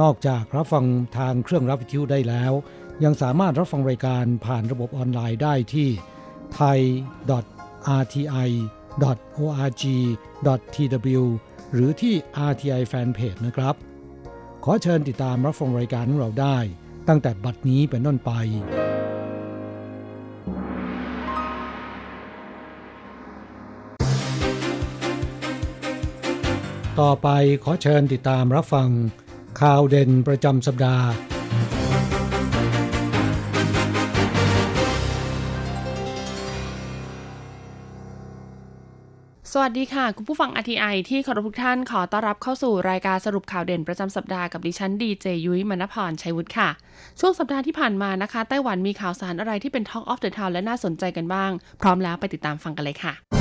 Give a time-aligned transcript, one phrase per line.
[0.00, 0.84] นอกจากรับฟัง
[1.18, 2.52] ทางเครื่องรับวิทยุได้แล้ว
[3.04, 5.88] ยังสามารถรับฟังรายการผ่านระบบออนไลน์ได้ที่
[6.58, 7.22] thai.rti.org.tw
[11.72, 12.14] หรือที่
[12.50, 13.74] RTI Fanpage นะครับ
[14.64, 16.58] ขอเชิญติดตามรับฟังรายการของเราได้
[17.08, 18.30] ตั้งแต่บัดนี้เป็นต้นไป
[27.00, 27.28] ต่อไป
[27.64, 28.88] ขอเชิญติดตามรับฟัง
[29.60, 31.06] ข่าวเด่นประจำสัปดาห์
[39.54, 46.68] สวัสดีค่ะ คุณผู้ฟัง RTI ที่เคารพทุกท่านขอต้อนรับเข้าสู่รายการสรุปข่าวเด่นประจำสัปดาห์กับดิฉันดีเจยุ้ยมณพรชัยวุฒิค่ะ
[47.20, 53.39] ช่วงสัปดาห์ที่ผ่านมานะคะ ไต้หวันมีข่าวสารอะไรที่เป็น Talk of the Town และน่าสนใจกันบ้าง พร้อมแล้วไปติดตามฟังกันเลยค่ะ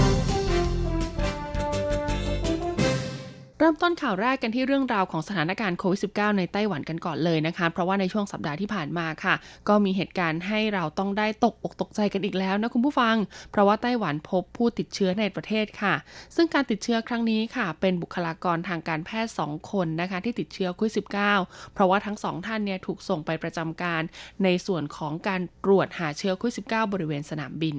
[3.62, 9.36] เริ่มต้นข่าวแรกกันที่เรื่องราวของสถานการณ์โควิด -19 ในไต้หวันกันก่อนเลยนะคะ เพราะว่าในช่วงสัปดาห์ที่ผ่านมาค่ะ
[9.68, 13.16] ก็มีเหตุการณ์ให้เราต้องได้ตกอกตกใจกันอีกแล้วนะคุณผู้ฟัง
[13.52, 15.96] เพราะว่าไต้หวันพบผู้ติดเชื้อในประเทศค่ะ
[16.36, 20.94] ซึ่งการติดเชื้อครั้งนี้ค่ะ เป็นบุคลากรทางการแพทย์ 2 คนนะคะที่ติดเชื้อโควิด
[21.38, 24.02] -19 เพราะว่าทั้งสองท่านเนี่ยถูกส่งไปประจำการ
[24.44, 27.78] ในส่วนของการตรวจหาเชื้อโควิด -19 บริเวณสนามบิน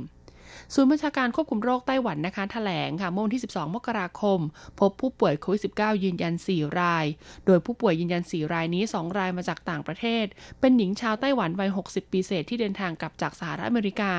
[0.75, 4.39] ศูนย์บัญชาการควบคุมโรคไต้หวันนะคะแถลงค่ะเมื่อวันที่ 12 มกราคม
[4.81, 7.07] พบผู้ป่วยโควิด -19 ยืนยัน 4 ราย
[7.47, 10.27] โดยผู้ป่วยยืนยัน 4 รายนี้ 2 รายมาจากต่างประเทศ
[10.61, 14.13] เป็นหญิงชาวไต้หวันวัย 60 ปีเศษที่เดินทางกลับจากสหรัฐอเมริกา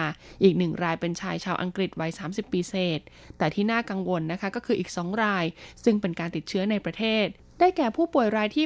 [0.44, 3.00] อีก 1 รายเป็นชายชาวอังกฤษวัย 30 ปีเศษ
[3.38, 5.46] แต่ที่น่ากังวลนะคะก็คืออีก 2 ราย
[5.84, 7.28] ซึ่งเป็นการติดเชื้อในประเทศ
[7.60, 8.66] ได้แก่ผู้ป่วยรายที่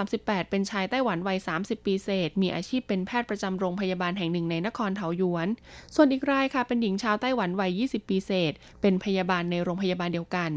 [0.00, 5.48] 838 เป็นชายไต้หวันวัย 30 ปีเศษ มีอาชีพเป็นแพทย์ประจำโรงพยาบาลแห่งหนึ่งในนครเทาหยวน
[5.94, 10.50] ส่วนอีกรายค่ะเป็นหญิงชาวไต้หวันวัย 20 ปีเศษ เป็นพยาบาลในโรงพยาบาลเดียวกัน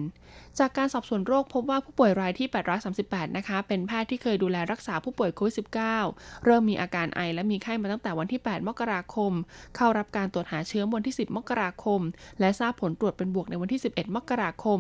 [0.59, 2.47] จากการสอบสวนโรคพบว่าผู้ป่วยรายที่
[2.91, 5.55] 838 นะคะ เป็นแพทย์ที่เคยดูแลรักษาผู้ป่วยโควิด
[5.97, 9.31] -19 เริ่มมีอาการไอและมีไข้มาตั้งแต่วันที่ 8 มกราคม
[9.75, 12.01] เข้ารับการตรวจหาเชื้อวันที่ 10 มกราคม
[12.39, 14.79] และทราบผลตรวจเป็นบวกในวันที่ 11 มกราคม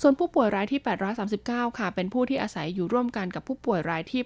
[0.00, 0.80] ส่วนผู้ป่วยรายที่
[1.30, 4.20] 839 ค่ะ เป็นผู้ที่อาศัยอยู่ร่วมกันกับผู้ป่วยรายที่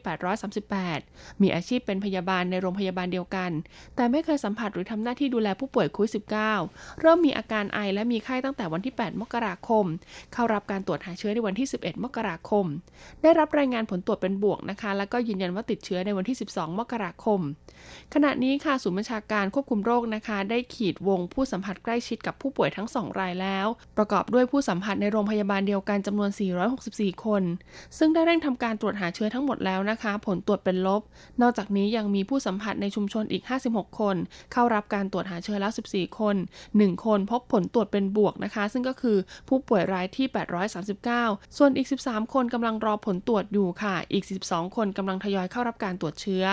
[0.68, 3.50] 838 มีอาชีพเป็นพยาบาลในโรงพยาบาลเดียวกัน
[3.96, 6.12] แต่ไม่เคยสัมผัสหรือทำหน้าที่ดูแลผู้ป่วยโควิด
[6.56, 9.84] -19 เริ่มมีอาการไอและมีไข้ตั้งแต่วันที่ 8 มกราคม
[10.32, 12.66] เข้ารับการตรวจหาเชื้อในวันที่ 11 มกราคม
[13.22, 17.40] ได้รับรายงานผลตรวจเป็นบวกนะคะ แล้วก็ยืนยันว่าติดเชื้อในวันที่ 12 มกราคม
[18.14, 23.66] ขณะนี้ค่ะศูนย์บัญชาการควบคุมโรคนะคะ ได้ขีดวงผู้สัมผัสใกล้ชิดกับผู้ป่วยทั้ง 2 รายแล้ว
[23.96, 26.30] ประกอบด้วยผู้สัมผัสในโรงพยาบาลเดียวกันจำนวน
[26.76, 27.42] 464 คน
[27.98, 31.02] ซึ่งได้เร่งทำการตรวจหาเชื้อทั้งหมดแล้วนะคะ ผลตรวจเป็นลบ
[31.42, 34.16] นอกจากนี้ยังมีผู้สัมผัสในชุมชนอีก 56 คน
[34.52, 36.36] เข้ารับการตรวจหาเชื้อแล้ว 14 คน
[36.72, 39.16] 1 คนพบผลตรวจเป็นบวกนะคะ ซึ่งก็คือ
[39.48, 46.44] ผู้ป่วยรายที่839 ส่วนอีก 13 คนกำลังรอผลตรวจอยู่ค่ะ อีก 12 คนกำลังทยอยเข้ารับการตรวจเชื้อ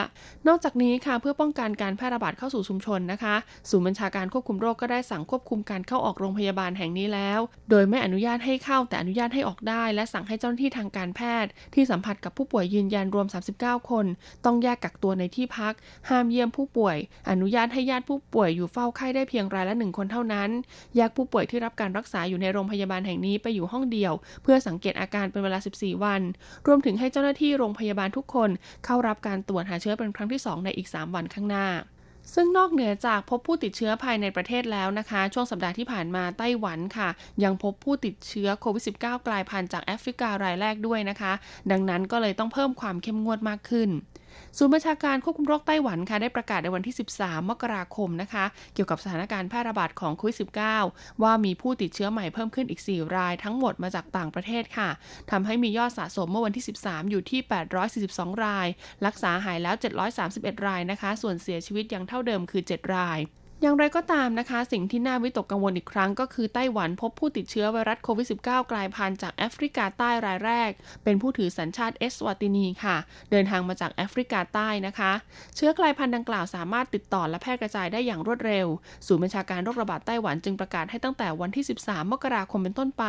[0.47, 3.35] นอกจากนี้ค่ะเพื่อป้องกันการแพร่ระบาดเข้าสู่ชุมชนนะคะ
[3.69, 14.05] ศูนย์บัญชาการควบคุมโรคก็ได้สั่งควบคุมการเข้าออกโรงพยาบาลแห่งนี้แล้ว โดยไม่อนุญาตให้เข้าแต่อนุญาตให้ออกได้ และสั่งให้เจ้าหน้าที่ทางการแพทย์ ที่สัมผัสกับผู้ป่วยยืนยันรวม 39 คน
[14.45, 15.73] ต้องแยกกักตัวในที่พัก
[16.09, 16.97] ห้ามเยี่ยมผู้ป่วย
[17.29, 20.49] อนุญาตให้ญาติผู้ป่วยอยู่เฝ้าไข้ได้เพียงรายละหนึ่งคนเท่านั้น
[20.95, 24.13] แยกผู้ป่วยที่รับการรักษาอยู่ในโรงพยาบาลแห่งนี้ไปอยู่ห้องเดียว
[24.43, 26.21] เพื่อสังเกตอาการเป็นเวลา 14 วัน
[26.67, 28.49] รวมถึงให้เจ้าหน้าที่โรงพยาบาลทุกคน
[28.85, 31.67] เข้ารับการตรวจหาเชื้อเป็นครั้งที่ 2 ในอีก 3 วันข้างหน้า
[32.33, 37.09] ซึ่งนอกเหนือจากพบผู้ติดเชื้อภายในประเทศแล้วนะคะ ช่วงสัปดาห์ที่ผ่านมาไต้หวันค่ะ
[37.43, 41.33] ยังพบผู้ติดเชื้อโควิด -19 กลายพันธุ์จากแอฟริการายแรกด้วยนะคะ
[41.71, 43.89] ดังนั้นก็เลยต้องเพิ่มความเข้มงวดมากขึ้น
[44.57, 50.37] ศูนย์บัญชาการควบคุมโรคไต้หวันค่ะได้ประกาศในวันที่ 13 มกราคมนะคะ เกี่ยวกับสถานการณ์แพร่ระบาดของโควิด
[50.79, 54.89] -19 ว่ามีผู้ติดเชื้อใหม่เพิ่มขึ้นอีก 4 รายทั้งหมดมาจากต่างประเทศค่ะ
[55.31, 57.39] ทำให้มียอดสะสมเมื่อวันที่ 13 อยู่ที่
[57.91, 58.67] 842 ราย
[59.05, 59.75] รักษาหายแล้ว
[60.21, 63.19] 731 รายนะคะ ส่วนเสียชีวิตยังเท่าเดิมคือ 7 ราย
[63.61, 70.71] อย่างไรก็ตามนะคะ สิ่งที่น่าวิตกกังวลอีกครั้งก็คือไต้หวันพบผู้ติดเชื้อไวรัสโควิด -19 กลายพันธุ์จากแอฟริกาใต้รายแรก
[71.03, 72.97] เป็นผู้ถือสัญชาติเอสวาตินีค่ะ
[73.31, 75.11] เดินทางมาจากแอฟริกาใต้นะคะ
[75.55, 78.67] เชื้อกลายพันธุ์ดังกล่าวสามารถติดต่อและแพร่กระจายได้อย่างรวดเร็ว
[79.07, 83.05] ศูนย์บัญชาการโรคระบาดไต้หวันจึงประกาศให้ตั้งแต่วันที่ 13 มกราคมเป็นต้นไป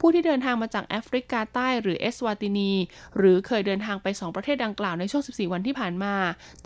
[0.00, 2.72] ผู้ที่เดินทางมาจากแอฟริกาใต้หรือเอสวาตินี
[3.16, 6.14] หรือเคยเดินทางไป 2 ประเทศดังกล่าวในช่วง 14 วันที่ผ่านมา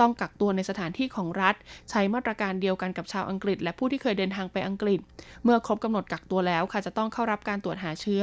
[0.00, 1.54] ต้องกักตัวในสถานที่ของรัฐ
[1.90, 5.00] ใช้มาตรการเดียวกันกับชาวอังกฤษ และผู้ที่เคยเดินทางไปอังกฤษ
[5.44, 8.23] เมื่อครบกำหนดกักตัวแล้วค่ะ จะต้องเข้ารับการตรวจหาเชื้อ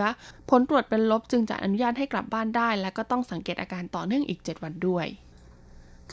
[0.49, 5.07] ผลตรวจเป็นลบจึงจะอนุญาตให้กลับบ้านได้ และก็ต้องสังเกตอาการต่อเนื่องอีก 7 วันด้วย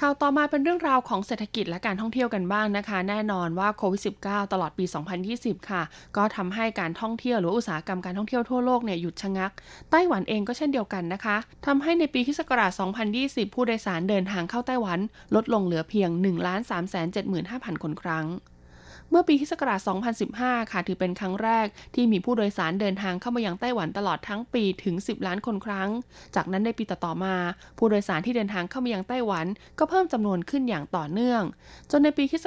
[0.03, 4.85] ข่าวต่อมาเป็นเรื่องราวของเศรษฐกิจและการท่องเที่ยวกันบ้างนะคะ แน่นอนว่าโควิด -19 ตลอดปี
[5.27, 5.83] 2020 ค่ะ
[6.17, 9.53] ก็ทำให้การท่องเที่ยวหรืออุตสาหกรรมการท่องเที่ยวทั่วโลกเนี่ยหยุดชะงัก
[9.91, 11.37] ไต้หวันเองก็เช่นเดียวกันนะคะ
[11.67, 12.41] ทำให้ในปีคศ
[12.99, 14.99] 2020 ผู้โดยสารเดินทางเข้าไต้หวัน
[15.35, 18.27] ลดลงเหลือเพียง 1 3 7 5 0 0 0 คนครั้ง
[19.11, 19.53] เมื่อปีคศ
[20.13, 25.91] 2015 ค่ะ ถือเป็นครั้งแรกที่มีผู้โดยสารเดินทางเข้ามายังไต้หวันตลอดทั้งปีถึง 10 ล้านคนครั้ง
[26.35, 27.37] จากนั้นในปีต่อๆมา
[27.79, 29.47] ผู้โดยสารที่เดินทางเข้ามายังไต้หวัน
[29.79, 31.43] ก็เพิ่มจำนวนขึ้นอย่างต่อเนื่อง
[31.91, 32.47] จนในปีคศ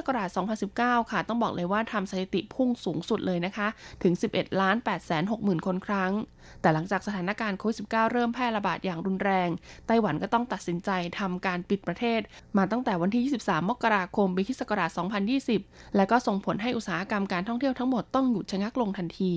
[0.56, 3.68] 2019 ค่ะ ต้องบอกเลยว่าทำสถิติพุ่งสูงสุดเลยนะคะ
[4.04, 6.12] ถึง 11 ล้าน8 6 0 0 0 0 คนครั้ง
[6.62, 9.50] แต่หลังจากสถานการณ์โควิด -19 เริ่มแพร่ระบาดอย่างรุนแรง
[9.88, 12.22] ไต้หวันก็ต้องตัดสินใจทำการปิดประเทศ
[12.58, 14.62] มาตั้งแต่วันที่ 23 มกราคมปีคศ
[15.28, 19.34] 2020 และก็ส่งผลให้อุตสาหกรรมการท่องเที่ยวทั้งหมดต้องหยุดชะงักลงทันที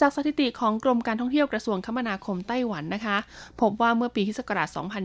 [0.00, 3.16] จากสถิติของกรมการท่องเที่ยวกระทรวงคมนาคมไต้หวันนะคะ
[3.60, 4.40] พบว่าเมื่อปีคศ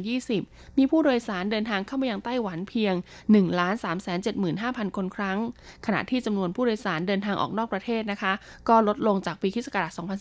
[0.04, 2.94] 2020 มีผู้โดยสารเดินทางเข้ามายังไต้หวันเพียง
[3.32, 5.38] 1 3 7 5 0 0 0 คนครั้ง
[5.86, 8.34] ขณะที่จำนวนผู้โดยสารเดินทางออกนอกประเทศนะคะ
[8.70, 9.68] ก็ลดลงจากปีคศ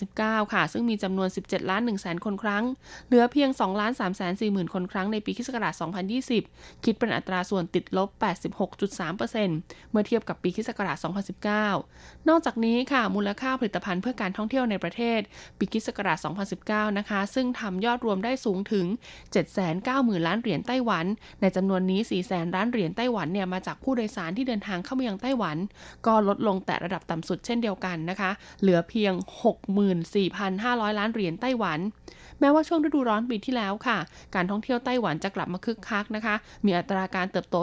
[0.00, 2.64] 2019 ค่ะ ซึ่งมีจำนวน 17ล้าน1แสนคนครั้ง
[3.06, 5.48] เหลือเพียง2ล้าน3แสน4หมื่นคนครั้งในปีคศ
[6.16, 8.08] 2020 คิดเป็นอัตราส่วนติดลบ
[8.80, 10.70] 86.3%เมื่อเทียบกับปีคศ
[11.48, 15.20] 2019 นอกจากนี้ค่ะมูลค่าผลิตภัณฑ์เพื่อการท่องเที่ยวยวในประเทศ
[15.58, 16.18] ปีกิศักราช
[16.58, 18.86] 2019 นะคะ ซึ่งทำยอดรวมได้สูงถึง
[19.56, 21.06] 790,000 ล้านเหรียญไต้หวัน
[21.40, 25.56] ในจำนวนนี้ 400,000 ล้านเหรียญไต้หวันเนี่ยมาจากผู้โดยสารที่เดินทางเข้ามายังไต้หวัน
[26.06, 28.30] ก็ลดลงแต่ระดับต่ำสุดเช่นเดียวกันนะคะ
[28.60, 29.12] เหลือเพียง
[29.86, 31.78] 64,500 ล้านเหรียญไต้หวัน
[32.42, 33.98] แม้ว่าช่วงฤดูร้อนปีที่แล้วค่ะ
[34.34, 36.34] การท่องเที่ยวไต้หวันจะกลับมาคึกคักนะคะ
[36.64, 37.56] มีอัตราการเติบโต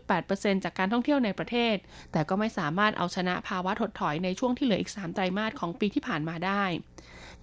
[0.00, 1.76] 12.8%จากการท่องเที่ยวในประเทศ
[2.12, 6.64] แต่ก็ไม่สามารถเอาชนะภาวะถดถอยในช่วงที่เหลืออีก 3 ไตรมาสของปีที่ผ่านมาได้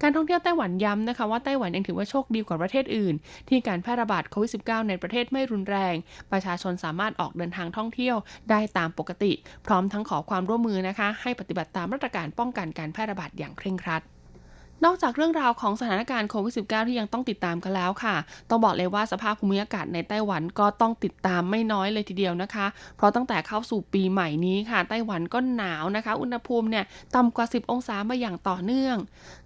[0.01, 3.15] การท่องเที่ยวไต้หวันย้ำนะคะว่าไต้หวันยังถือว่าโชคดีกว่าประเทศอื่น
[3.47, 5.95] ที่การแพร่ระบาดโควิด -19 ในประเทศไม่รุนแรง
[6.31, 8.15] ประชาชนสามารถออกเดินทางท่องเที่ยว
[8.49, 9.31] ได้ตามปกติ
[9.65, 14.03] พร้อมทั้งขอความร่วมมือนะคะ ให้ปฏิบัติตามมาตรการป้องกันการแพร่ระบาดอย่างเคร่งครัด
[14.85, 18.15] นอกจากเรื่องราวของสถานการณ์โควิด -19 ที่ยังต้องติดตามกันแล้วค่ะ
[18.49, 22.65] ต้องบอกเลยว่าสภาพภูมิอากาศในไต้หวันก็ต้องติดตามไม่น้อยเลยทีเดียวนะคะ
[22.97, 26.85] เพราะตั้งแต่เข้าสู่ปีใหม่นี้ค่ะ ไต้หวันก็หนาวนะคะ อุณหภูมิเนี่ย
[27.15, 28.97] ต่ำกว่า 10 องศามาอย่างต่อเนื่อง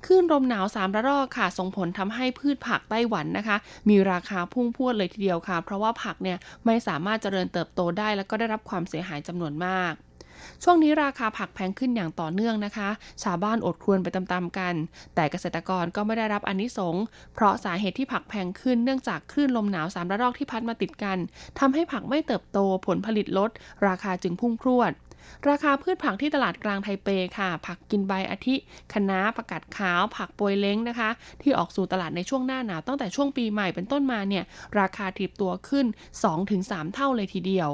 [0.05, 3.57] คลื่นลมหนาวสามระลอกค่ะ ส่งผลทำให้พืชผักไต้หวันนะคะ
[3.89, 9.93] มีราคาพุ่งพวดเลยทีเดียวค่ะ เพราะว่าผักเนี่ยไม่สามารถเจริญเติบโตได้ แล้วก็ได้รับความเสียหายจำนวนมาก
[10.63, 12.89] ช่วงนี้ราคาผักแพงขึ้นอย่างต่อเนื่องนะคะ
[13.23, 14.73] ชาวบ้านอดครวนไปตามๆกัน
[15.15, 16.95] แต่เกษตรกรก็ไม่ได้รับอนนิสง
[17.33, 21.17] เพราะสาเหตุที่ผักแพงขึ้นเนื่องจากคลื่นลมหนาวสามระลอกที่พัดมาติดกัน
[21.59, 23.49] ทำให้ผักไม่เติบโตผลผลิตลด
[23.87, 24.91] ราคาจึงพุ่งพรวด
[25.49, 27.07] ราคาพืชผักที่ตลาดกลางไทเป
[27.37, 28.55] ค่ะ ผักกินใบอาทิ
[28.93, 31.09] คะน้าผักกาดขาว ผักโปยเล้งนะคะ
[31.41, 34.43] ที่ออกสู่ตลาดในช่วงหน้าหนาวตั้งแต่ช่วงปีใหม่เป็นต้นมาเนี่ย
[34.79, 35.85] ราคาถีบตัวขึ้น
[36.39, 37.69] 2-3 เท่าเลยทีเดียว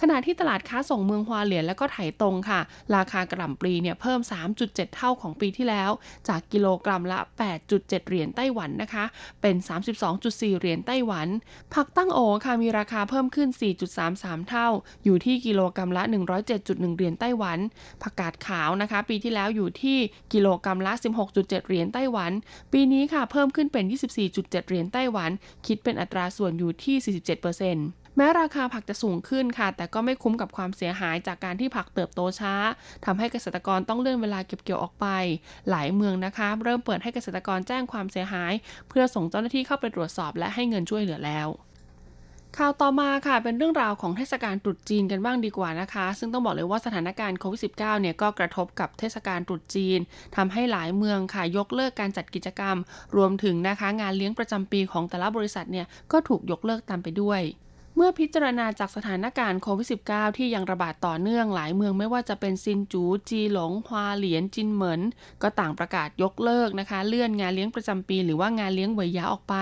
[0.00, 2.60] ขณะที่ตลาดค้าส่งเมืองฮวาเหลียนและก็ไถตรงค่ะ
[2.96, 4.20] ราคากระหล่ำปลีเนี่ยเพิ่ม
[4.58, 5.90] 3.7 เท่าของปีที่แล้ว
[6.28, 7.18] จากกิโลกรัมละ
[7.62, 9.04] 8.7 เหรียญไต้หวันนะคะ
[9.40, 9.56] เป็น
[10.08, 11.28] 32.4 เหรียญไต้หวัน
[11.74, 13.48] ผักตั้งโอค่ะมีราคาเพิ่มขึ้น
[13.98, 14.68] 4.33 เท่า
[15.04, 16.02] อยู่ที่กิโลกรัมละ
[16.52, 17.58] 107.1เหรียญไต้หวัน
[18.02, 19.98] ผักกาดขาวนะคะ ปีที่แล้วอยู่ที่
[20.32, 20.92] กิโลกรัมละ
[21.30, 22.32] 16.7 เหรียญไต้หวัน
[22.72, 23.84] ปีนี้ค่ะเพิ่มขึ้นเป็น
[24.26, 25.30] 24.7 เหรียญไต้หวัน
[25.66, 32.54] คิดเป็นอัตราส่วนอยู่ที่ 47%แม้ราคาผักจะสูงขึ้นค่ะ แต่ก็ไม่คุ้มกับความเสียหายจากการที่ผักเติบโตช้า
[33.04, 35.06] ทำให้เกษตรกรต้องเลื่อนเวลาเก็บเกี่ยวออกไป
[35.70, 38.52] หลายเมืองนะคะ เริ่มเปิดให้เกษตรกรแจ้งความเสียหาย
[38.88, 41.48] เพื่อส่งเจ้าหน้าที่เข้าไปตรวจสอบและให้เงินช่วยเหลือแล้ว
[42.58, 49.98] ข่าวต่อมาค่ะเป็นเรื่องราวของเทศกาลตรุษจีนกันบ้างดีกว่านะคะ ซึ่งต้องบอกเลยว่าสถานการณ์โควิด -19 เนี่ยก็กระทบกับเทศกาลตรุษจีน
[50.36, 52.76] ทำให้หลายเมืองค่ะยกเลิกการจัดกิจกรรม
[53.16, 57.40] รวมถึงนะคะ งานเลี้ยงประจำปีของแต่ละบริษัทเนี่ยก็ถูกยกเลิกตามไปด้วย
[57.96, 65.00] เมื่อพิจารณาจากสถานการณ์โควิด -19 ที่ยังระบาดต่อเนื่องหลายเมืองไม่ว่าจะเป็นซินจูจีหลงฮวาเหลียนจินเหมิน
[65.42, 69.54] ก็ต่างประกาศยกเลิกนะคะ เลื่อนงานเลี้ยงประจำปี หรือว่างานเลี้ยงเวยยาออกไป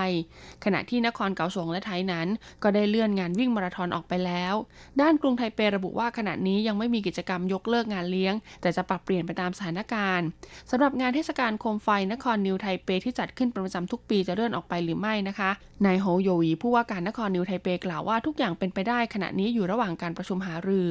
[0.63, 2.27] ขณะที่นครเกาสงและไทยนั้น
[2.63, 4.53] ก็ได้เลื่อนงานวิ่งมาราธอนออกไปแล้ว
[5.01, 10.27] ด้านกรุงไทเประบุว่าขณะนี้ยังไม่มีกิจกรรมยกเลิกงานเลี้ยง แต่จะปรับเปลี่ยนไปตามสถานการณ์
[10.69, 15.51] สำหรับงานเทศกาลโคมไฟนครนิวไทเปที่จัดขึ้นเป็นประจำทุกปีจะเลื่อนออกไปหรือไม่นะคะ
[15.85, 20.89] นายโฮโยวีผู้ว่าการนครนิวไทเปกล่าวว่าทุกอย่างเป็นไปได้ขณะนี้อยู่ระหว่างการประชุมหารือ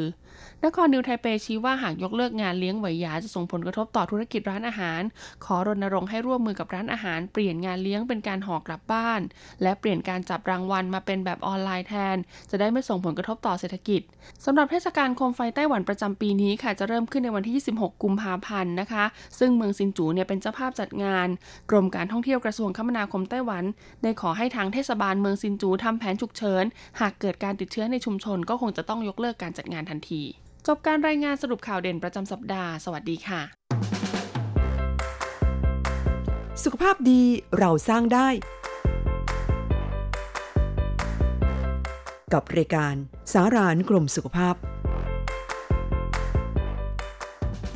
[0.64, 5.02] นครนิวไทเปชี้ว่าหากยกเลิกงานเลี้ยงไหวยาจะส่งผลกระทบต่อธุรกิจร้านอาหาร
[5.44, 9.20] ขอรณรงค์ให้ร่วมมือกับร้านอาหาร เปลี่ยนงานเลี้ยงเป็นการห่อกลับบ้าน
[9.62, 12.16] และเปลี่ยนการจับรางวัลมาเป็นแบบออนไลน์แทน
[12.50, 14.00] จะได้ไม่ส่งผลกระทบต่อเศรษฐกิจ
[14.44, 19.04] สำหรับเทศกาลโคมไฟไต้หวันประจำปีนี้ค่ะจะเริ่มขึ้นในวันที่ 26 กุมภาพันธ์นะคะ
[19.38, 21.28] ซึ่งเมืองซินจูเนี่ยเป็นเจ้าภาพจัดงาน
[21.70, 23.64] กรมการท่องเที่ยวกระทรวงคมนาคมไต้หวัน
[24.02, 26.64] ได้ขอให้ทางเทศบาลเมืองซินจูทำแผนฉุกเฉิน
[27.00, 30.22] หากเกิดการติดเชื้อในชุมชน ก็คงจะต้องยกเลิกการจัดงานทันที
[30.66, 33.40] จบการรายงานสรุปข่าวเด่นประจำสัปดาห์ สวัสดีค่ะ
[36.64, 37.22] สุขภาพดี
[37.58, 38.28] เราสร้างได้
[42.32, 42.94] กับรายการ
[43.32, 44.54] สารานกรมสุขภาพ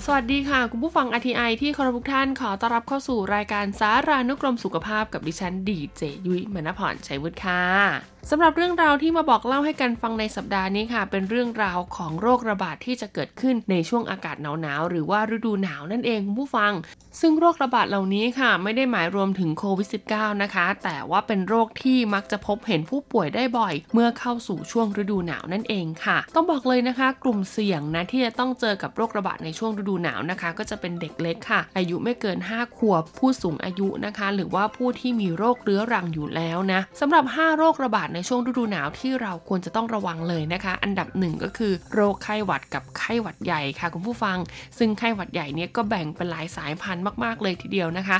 [0.04, 16.72] สวัสดีค่ะ คุณผู้ฟัง RTI ที่เคารพทุกท่านขอต้อนรับเข้าสู่รายการสารานุกรมสุขภาพกับดิฉันดีเจยุ้ยมณพรชัยวุฒิค่ะ สำหรับเรื่องราวที่มาบอกเล่าให้กันฟังในสัปดาห์นี้ค่ะ เป็นเรื่องราวของโรคระบาดที่จะเกิดขึ้นในช่วงอากาศหนาวๆหรือว่าฤดูหนาวนั่นเองคุณผู้ฟัง
[17.20, 37.58] ซึ่งโรคระบาดเหล่านี้ค่ะ ไม่ได้หมายรวมถึงโควิด -19 นะคะ แต่ว่าเป็นโรคที่มักจะพบเห็นผู้ป่วยได้บ่อย เมื่อเข้าสู่ช่วงฤดูหนาวนั่นเองค่ะ ต้องบอกเลยนะคะ กลุ่มเสี่ยงนะที่จะต้องเจอกับโรคระบาดในช่วงฤดูหนาวนะคะ ก็จะเป็นเด็กเล็กค่ะ อายุไม่เกิน 5 ขวบ ผู้สูงอายุนะคะ หรือว่าผู้ที่มีโรคเรื้อรังอยู่แล้วนะสำหรับ 5
[37.58, 44.38] โรคระบาดในช่วงฤดูหนาวที่เราควรจะต้องระวังเลยนะคะ อันดับหนึ่งก็คือโรคไข้หวัดกับไข้หวัดใหญ่ค่ะคุณผู้ฟัง
[44.78, 48.18] ซึ่งไข้หวัดใหญ่เนี่ยก็แบ่งเป็นหลายสายพันธุ์มากๆเลยทีเดียวนะคะ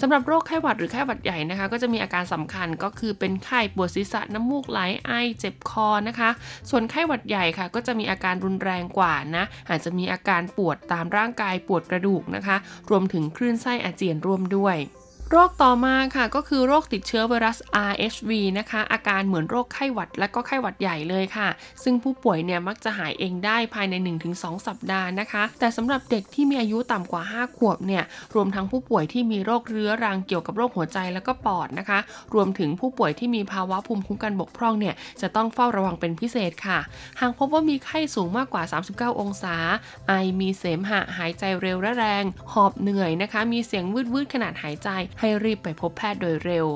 [0.00, 6.30] สำหรับโรคไข้หวัดหรือไข้หวัดใหญ่นะคะ ก็จะมีอาการสำคัญก็คือเป็นไข้ปวดศีรษะน้ำมูกไหลไอเจ็บคอนะคะ
[6.70, 12.56] ส่วนไข้หวัดใหญ่ค่ะ ก็จะมีอาการรุนแรงกว่านะอาจจะมีอาการปวดตามร่างกายปวดกระดูกนะคะ
[12.90, 14.78] รวมถึงคลื่นไส้อาเจียนร่วมด้วย
[15.34, 17.58] โรคต่อมาค่ะก็คือโรคติดเชื้อไวรัส
[17.90, 21.48] RHV นะคะ อาการเหมือนโรคไข้หวัดและก็ไข้หวัดใหญ่เลยค่ะ
[21.82, 23.94] ซึ่งผู้ป่วยเนี่ยมักจะหายเองได้ภายใน
[24.32, 31.98] 1-2 สัปดาห์นะคะ แต่สำหรับเด็กที่มีอายุต่ำกว่า 5 ขวบเนี่ยรวมทั้งผู้ป่วยที่มีโรคเรื้อรังเกี่ยวกับโรคหัวใจแล้วก็ปอดนะคะ
[32.34, 36.78] รวมถึงผู้ป่วยที่มีภาวะภูมิคุ้มกันบกพร่องเนี่ยจะต้องเฝ้าระวังเป็นพิเศษค่ะ
[37.20, 38.62] หากพบว่ามีไข้สูงมากกว่า
[38.92, 39.56] 39 องศา
[40.08, 43.84] ไอมีเสมหะหายใจเร็วและแรง หอบเหนื่อยนะคะ มีเสียง
[44.14, 44.90] วืดๆขนาดหายใจ
[45.24, 46.66] ให้รีบไปพบแพทย์โดยเร็ว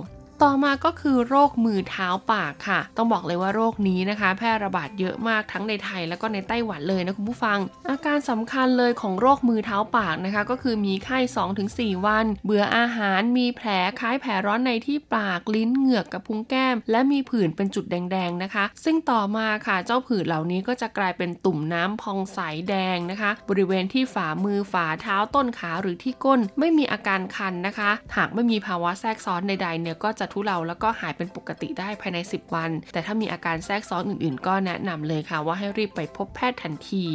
[0.45, 7.59] ต่อมาก็คือโรคมือเท้าปากค่ะ ต้องบอกเลยว่าโรคนี้นะคะ แพร่ระบาดเยอะมากทั้งในไทยแล้วก็ในไต้หวันเลยนะคุณผู้ฟัง
[7.91, 11.19] อาการสำคัญเลยของโรคมือเท้าปากนะคะ ก็คือมีไข้
[11.63, 13.69] 2-4 วัน เบื่ออาหารมีแผล
[14.01, 22.39] คล้ายแผลร้อนในที่ปากลิ้นเหงือกกับพุ้งแก้ม และมีผื่นเป็นจุดแดงๆนะคะ ซึ่งต่อมาค่ะเจ้าผื่นเหล่านี้ก็จะกลายเป็นตุ่มน้ำพองใส
[22.69, 37.07] แดงนะคะ บริเวณที่ฝ่ามือฝ่าเท้าต้นขาหรือที่ก้น ไม่มีอาการคันนะคะ หากไม่มีภาวะแทรกซ้อนใดๆเนี่ยก็จะทุเลาแล้วก็หายเป็นปกติได้ภายใน 10 วัน แต่ถ้ามีอาการแทรกซ้อนอื่นๆ ก็แนะนำเลยค่ะว่าให้รีบไปพบแพทย์ทันที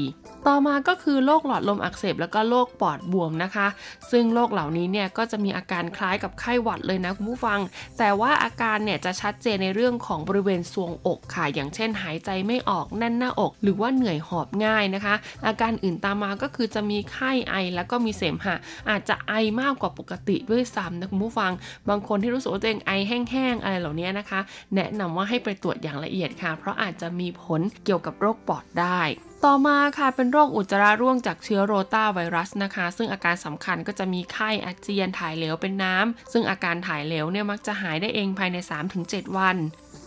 [0.48, 3.68] ต่อมาก็คือโรคหลอดลมอักเสบแล้วก็โรคปอดบวมนะคะ
[4.12, 7.60] ซึ่งโรคเหล่านี้เนี่ยก็จะมีอาการคล้ายกับไข้หวัดเลยนะคุณผู้ฟัง
[8.00, 15.16] แต่ว่าอาการเนี่ยจะชัดเจนในเรื่องของบริเวณทรวงอกค่ะ อย่างเช่น หายใจไม่ออกแน่นหน้าอก หรือว่าเหนื่อยหอบง่ายนะคะ
[15.46, 18.56] อาการอื่นตามมาก็คือจะมีไข้ไอแล้วก็มีเสมหะ
[18.90, 21.52] อาจจะไอมากกว่าปกติด้วยซ้ำนะคุณผู้ฟัง
[21.90, 24.40] บางคนที่รู้สึกว่าตัวเองไอแห้งๆอะไรเหล่านี้นะคะ
[24.76, 29.02] แนะนำว่าให้ไปตรวจอย่างละเอียดค่ะ เพราะอาจจะมีผลเกี่ยวกับโรคปอดได้
[29.46, 38.58] ต่อมาค่ะเป็นโรคอุจจาระร่วงจากเชื้อโรตาไวรัสนะคะ ซึ่งอาการสำคัญก็จะมีไข้อาเจียนถ่ายเหลวเป็นน้ำซึ่งอาการถ่ายเหลวเนี่ยมักจะหายได้เองภายใน
[38.98, 39.58] 3-7 วัน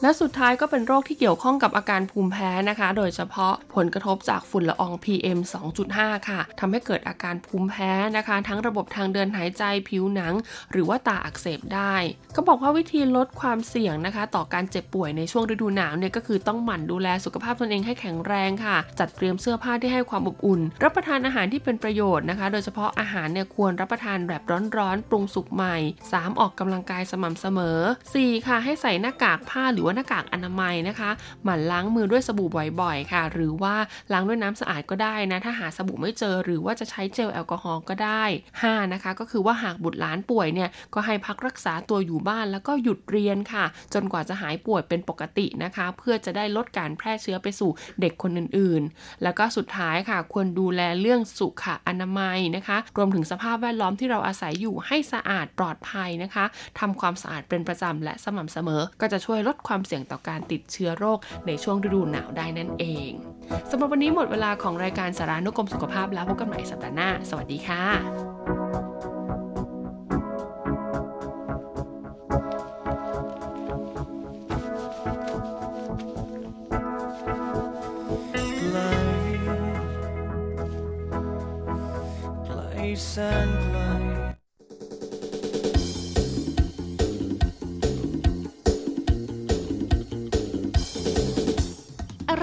[0.05, 5.39] และสุดท้ายก็เป็นโรคที่เกี่ยวข้องกับอาการภูมิแพ้นะคะ โดยเฉพาะผลกระทบจากฝุ่นละออง PM
[5.85, 10.35] 2.5 ค่ะทำให้เกิดอาการภูมิแพ้นะคะ ทั้งระบบทางเดินหายใจผิวหนัง
[10.73, 11.95] หรือว่าตาอักเสบได้
[12.37, 24.43] ก็บอกว่าวิธีลดความเสี่ยงนะคะ ต่อการเจ็บป่วยในช่วงฤดูหนาวเนี่ยก็คือต้องหมั่นดูแลสุขภาพตนเองให้แข็งแรงค่ะ จัดเตรียมเสื้อผ้าที่ให้ความอบอุ่น รับประทานอาหารที่เป็นประโยชน์นะคะ โดยเฉพาะอาหารเนี่ยควรรับประทานแบบ
[24.77, 25.77] ร้อนๆปรุงสุกใหม่
[26.11, 27.79] 3 ออกกำลังกายสม่ำเสมอ
[28.15, 31.11] 4 ค่ะให้ใส่หน้ากากผ้าหรือว่าหน้ากากอนามัยนะคะ
[31.45, 32.49] หมั่นล้างมือด้วยสบู่
[32.81, 33.75] บ่อยๆ ค่ะ หรือว่า
[34.13, 38.25] ล้างด้วยน้ำสะอาดก็ได้นะ ถ้าหาสบู่ไม่เจอหรือว่าจะใช้เจลแอลกอฮอล์ก็ได้
[38.63, 47.71] 5 นะคะ ก็คือว่าหากบุตรหลานป่วยเนี่ยก็ให้พักรักษาตัวอยู่บ้านแล้วก็หยุดเรียนค่ะ จนกว่าจะหายป่วยเป็นปกตินะคะ เพื่อจะได้ลดการแพร่เชื้อไปสู่
[48.01, 56.45] เด็กคนอื่นๆ แล้วก็สุดท้ายค่ะ ควรดูแลเรื่องสุขอนามัยนะคะ รวมถึงสภาพแวดล้อมที่เราอาศัยอยู่ให้สะอาดปลอดภัยนะคะ
[56.81, 63.11] ทำความสะอาดเป็นประจำและสม่ำเสมอ ก็จะช่วยลดความความเสี่ยงต่อการติดเชื้อโรคในช่วงฤดูหนาวได้นั่นเอง
[63.71, 67.85] สำหรับวันนี้หมดเวลาของรายการสารานุกรมสุขภาพแล้วพบกันใหม่สัปดาห์หน้า สวัสดีค่ะ
[83.09, 83.15] แส
[83.47, 83.84] นไกล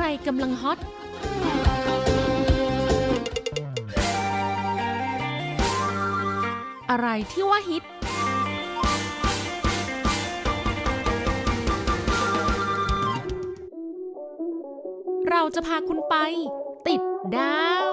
[0.02, 0.78] อะไรกำลังฮอต
[6.92, 16.16] อะไรที่ว่าฮิต เราจะพาคุณไป
[16.88, 17.02] ติด
[17.38, 17.92] ดาว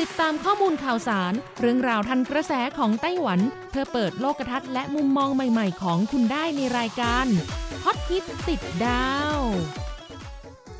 [0.00, 3.40] ติดตามข้อมูลข่าวสาร เรื่องราวทันกระแสของไต้หวัน
[3.70, 7.28] เพื่อเปิดโลกทัศน์และมุมมองใหม่ ๆ ของคุณได้ในรายการ
[7.88, 9.38] ฮอตฮิตติดดาว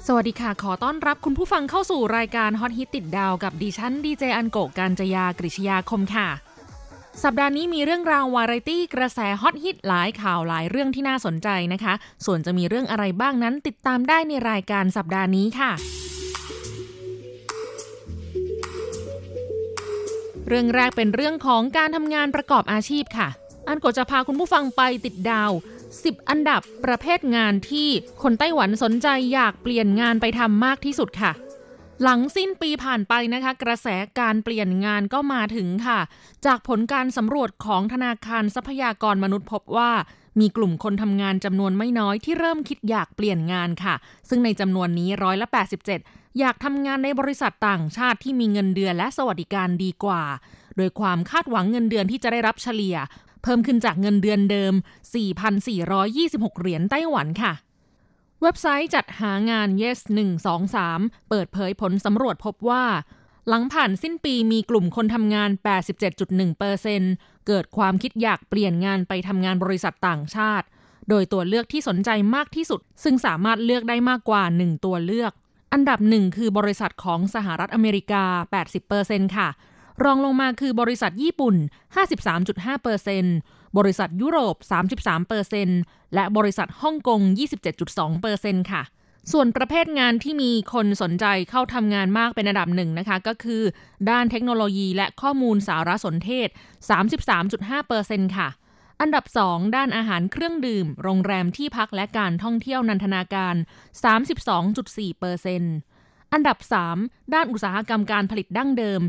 [0.06, 6.28] สวัสดีค่ะ ขอต้อนรับคุณผู้ฟังเข้าสู่รายการฮอตฮิตติดดาวกับดิฉันดีเจอันโกการจยากริชยาคมค่ะ
[7.22, 11.94] สัปดาห์นี้มีเรื่องราววาไรตี้กระแสฮอตฮิตหลายข่าวหลายเรื่องที่น่าสนใจนะคะ
[12.24, 15.70] ส่วนจะมีเรื่องอะไรบ้างนั้นติดตามได้ในรายการสัปดาห์นี้ค่ะ
[20.48, 23.28] เรื่องแรกเป็นเรื่องของการทำงานประกอบอาชีพค่ะ
[23.68, 25.52] อันโกะจะพาคุณผู้ฟังไปติดดาว
[26.04, 27.88] 10 อันดับประเภทงานที่
[28.22, 31.32] คนไต้หวันสนใจอยากเปลี่ยนงานไปทำมากที่สุดค่ะ
[32.02, 33.88] หลังสิ้นปีผ่านไปนะคะ กระแส
[34.20, 36.00] การเปลี่ยนงานก็มาถึงค่ะ
[36.46, 39.90] จากผลการสำรวจของธนาคารทรัพยากรมนุษย์พบว่า
[40.40, 43.94] มีกลุ่มคนทำงานจำนวนไม่น้อยที่เริ่มคิดอยากเปลี่ยนงานค่ะ
[44.28, 45.46] ซึ่งในจำนวนนี้ร้อยละ
[45.92, 50.22] 87 อยากทำงานในบริษัทต่างชาติที่มีเงินเดือนและสวัสดิการดีกว่า
[50.76, 52.96] โดยความคาดหวังเงินเดือนที่จะได้รับเฉลี่ย
[53.46, 54.74] เพิ่มขึ้นจากเงินเดือนเดิม
[55.66, 57.52] 4,426 เหรียญไต้หวันค่ะ
[58.42, 59.98] เว็บไซต์จัดหางาน Yes
[60.64, 62.84] 123 เปิดเผยผลสำรวจพบว่า
[63.48, 65.50] หลังผ่านสิ้นปีมีกลุ่มคนทำงาน
[66.28, 70.66] 87.1%เกิดความคิดอยากเปลี่ยนงานไปทำงานบริษัทต่างชาติ
[71.08, 75.32] โดยตัวเลือกที่สนใจมากที่สุด ซึ่งสามารถเลือกได้มากกว่า 1 ตัวเลือก
[75.72, 78.24] อันดับหนึ่งคือบริษัทของสหรัฐอเมริกา
[78.80, 79.48] 80%ค่ะ
[80.04, 81.56] รองลงมาคือบริษัทญี่ปุ่น
[82.66, 84.56] 53.5%บริษัทยุโรป
[85.34, 87.20] 33%และบริษัทฮ่องกง
[87.96, 88.82] 27.2%ค่ะ
[89.32, 93.62] ส่วนประเภทงานที่มีคนสนใจเข้าทำงานมากเป็นอันดับหนึ่งนะคะ ก็คือ
[94.10, 96.48] ด้านเทคโนโลยีและข้อมูลสารสนเทศ
[97.42, 98.48] 33.5%ค่ะ
[99.00, 103.54] อันดับ 2 ด้านอาหารเครื่องดื่ม โรงแรมที่พักและการท่องเที่ยวนันทนาการ
[104.04, 104.06] 32.4%
[105.48, 106.58] อันันดับ
[106.96, 109.00] 3 ด้านอุตสาหกรรมการผลิตดั้งเดิม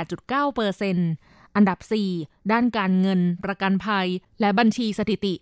[0.00, 1.78] 28.9%อันดับ
[2.14, 4.08] 4 ด้านการเงิน ประกันภัย
[4.40, 5.34] และบัญชีสถิติ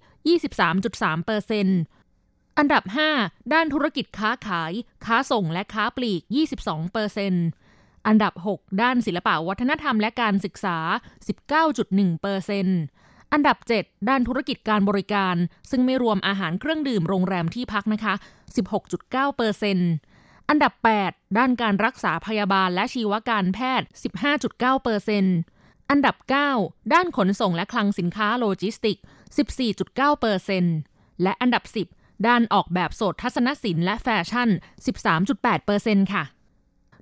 [1.10, 2.84] 23.3%อันดับ
[3.18, 4.72] 5 ด้านธุรกิจค้าขาย
[5.04, 6.22] ค้าส่งและค้าปลีก
[7.34, 10.78] 22%อันดับ 6 ด้านศิลปะวัฒนธรรมและการศึกษา
[12.06, 15.36] 19.1%อันดับ 7 ด้านธุรกิจการบริการ
[15.70, 18.14] ซึ่งไม่รวมอาหารเครื่องดื่มโรงแรมที่พักนะคะ
[18.56, 19.78] 16.9%อัน
[20.48, 20.72] อันดับ
[21.04, 23.86] 8 ด้านการรักษาพยาบาลและชีวการแพทย์
[24.68, 26.16] 15.9%อันดับ
[26.54, 28.98] 9 ด้านขนส่งและคลังสินค้าโลจิสติกส์
[30.50, 34.48] 14.9%และอันดับ 10 ด้านออกแบบโสดทัศนศิลป์และแฟชั่น
[35.30, 36.24] 13.8%ค่ะ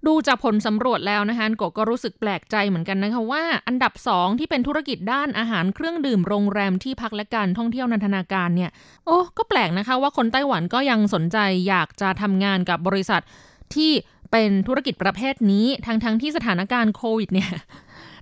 [0.06, 8.70] ดูจากผลสำรวจแล้วนะคะโกก็รู้สึกแปลกใจเหมือนกันนะคะว่า อันดับ 2 ที่เป็นธุรกิจด้านอาหารเครื่องดื่มโรงแรมที่พักและการท่องเที่ยวนันทนาการเนี่ย
[9.04, 13.22] โอ้ก็แปลกนะคะว่าคนไต้หวันก็ยังสนใจอยากจะทำงานกับบริษัท
[13.74, 13.92] ที่
[14.32, 17.50] เป็นธุรกิจประเภทนี้ทั้งๆทที่สถานการณ์โควิดเนี่ย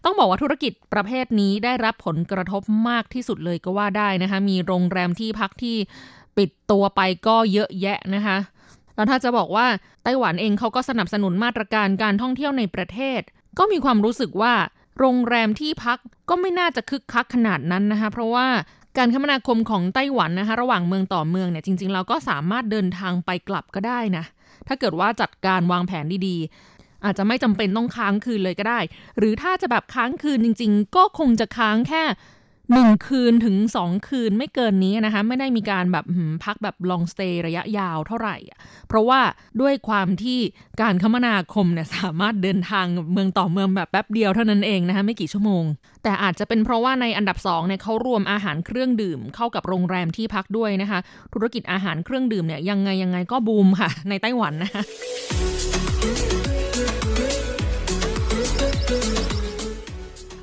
[0.05, 5.77] ต้องบอกว่าธุรกิจประเภทนี้ได้รับผลกระทบมากที่สุดเลยก็ว่าได้นะคะ มีโรงแรมที่พักที่
[6.37, 8.37] ปิดตัวไปก็เยอะแยะนะคะ
[8.97, 9.67] แล้วถ้าจะบอกว่า
[10.05, 13.21] ไต้หวันเองเขาก็สนับสนุนมาตรการการท่องเที่ยวในประเทศ
[13.59, 14.55] ก็มีความรู้สึกว่า
[14.99, 18.47] โรงแรมที่พักก็ไม่น่าจะคึกคักขนาดนั้นนะคะ เพราะว่า
[18.99, 24.25] การคมนาคมของไต้หวันนะคะระหว่างเมืองต่อเมืองเนี่ยจริงๆเราก็สามารถเดินทางไปกลับก็ได้นะ
[24.69, 28.81] ถ้าเกิดว่าจัดการวางแผนดีๆ อาจจะไม่จำเป็นต้องค้างคืนเลยก็ได้
[29.19, 32.03] หรือถ้าจะแบบค้างคืนจริง ๆ ก็คงจะค้างแค่
[32.73, 36.05] หนึ่งคืนถึงสองคืนไม่เกินนี้นะคะ ไม่ได้มีการแบบ
[36.45, 38.37] พักแบบลองสเตย์ระยะยาวเท่าไหร่
[38.89, 39.21] เพราะว่า
[39.61, 40.39] ด้วยความที่
[40.81, 45.65] การคมนาคมเนี่ยสามารถเดินทางเมืองต่อเมืองแบบแป๊บเดียวเท่านั้นเองนะคะไม่กี่ชั่วโมง
[46.03, 50.99] แต่อาจจะเป็นเพราะว่าในอันดับ2เนี่ยเขารวมอาหารเครื่องดื่มเข้ากับโรงแรมที่พักด้วยนะคะ
[51.35, 54.83] ธุรกิจอาหารเครื่องดื่มเนี่ยยังไงยังไงก็บูมค่ะ ในไต้หวันนะคะ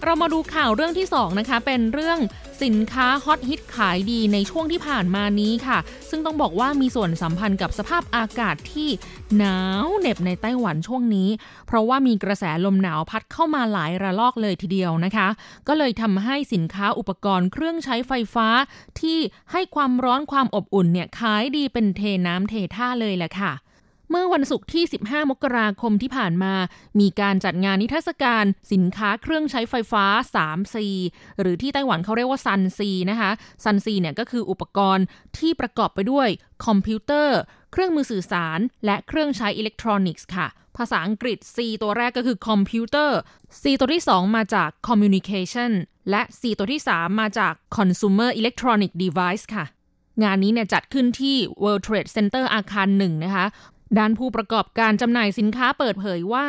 [0.04, 2.20] เรามาดูข่าวเรื่องที่2นะคะเป็นเรื่อง
[2.64, 5.78] สินค้าฮอตฮิตขายดีในช่วงที่ผ่านมานี้ค่ะ
[6.10, 8.90] ซึ่งต้องบอกว่ามีส่วนสัมพันธ์กับสภาพอากาศที่
[9.38, 11.30] หนาวเหน็บในไต้หวันช่วงนี้
[11.68, 15.28] เพราะว่ามีกระแสลมหนาวพัดเข้ามาหลายระลอกเลยทีเดียวนะคะ
[15.68, 18.48] ก็เลยทำให้สินค้าอุปกรณ์เครื่องใช้ไฟฟ้า
[19.00, 19.20] ที่
[19.52, 23.54] ให้ความร้อนความอบอุ่นเนี่ยขายดีเป็นเทน้ำเทท่าเลยแหละค่ะ
[24.14, 26.54] เมื่อวันศุกร์ที่ 15 มกราคมที่ผ่านมา
[27.00, 30.76] มีการจัดงานนิทรรศการสินค้าเครื่องใช้ไฟฟ้า 3C
[31.40, 33.32] หรือที่ไต้หวันเขาเรียกว่า 三 C นะคะ
[33.64, 35.06] Sun C เนี่ยก็คืออุปกรณ์
[35.38, 36.28] ที่ประกอบไปด้วย
[36.66, 37.38] คอมพิวเตอร์
[37.72, 40.48] เครื่องมือสื่อสาร และเครื่องใช้อิเล็กทรอนิกส์ค่ะ
[40.78, 43.18] ภาษาอังกฤษ C ตัวแรกก็คือคอมพิวเตอร์
[43.62, 45.72] C ตัวที่ 2 มาจาก communication
[46.10, 49.66] และ C ตัวที่ 3 มาจาก consumer electronic device ค่ะ
[50.24, 53.46] งานนี้เนี่ยจัดขึ้นที่ World Trade Center อาคารหนึ่งนะคะ
[53.98, 56.48] ด้านผู้ประกอบการจำหน่ายสินค้าเปิดเผยว่า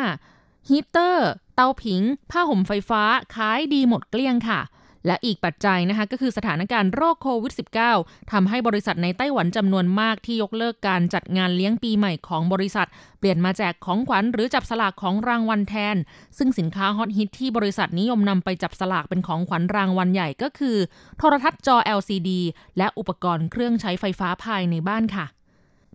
[0.68, 3.02] ฮีเตอร์เตาผิง ผ้าห่มไฟฟ้า
[3.34, 4.60] ขายดีหมดเกลี้ยงค่ะ
[5.06, 7.52] และอีกปัจจัยนะคะก็คือสถานการณ์โรคโควิด
[7.92, 15.96] -19 ทำให้บริษัทในไต้หวันจำนวนมากที่ยกเลิกการจัดงานเลี้ยงปีใหม่ของบริษัท เปลี่ยนมาแจกของขวัญหรือจับสลากของรางวัลแทน
[16.38, 20.76] ซึ่งสินค้าฮอตฮิตที่บริษัทนิยมนำไปจับสลากเป็นของขวัญรางวัลใหญ่ก็คือ
[21.18, 22.30] โทรทัศน์จอ LCD
[22.78, 25.26] และอุปกรณ์เครื่องใช้ไฟฟ้าภายในบ้านค่ะ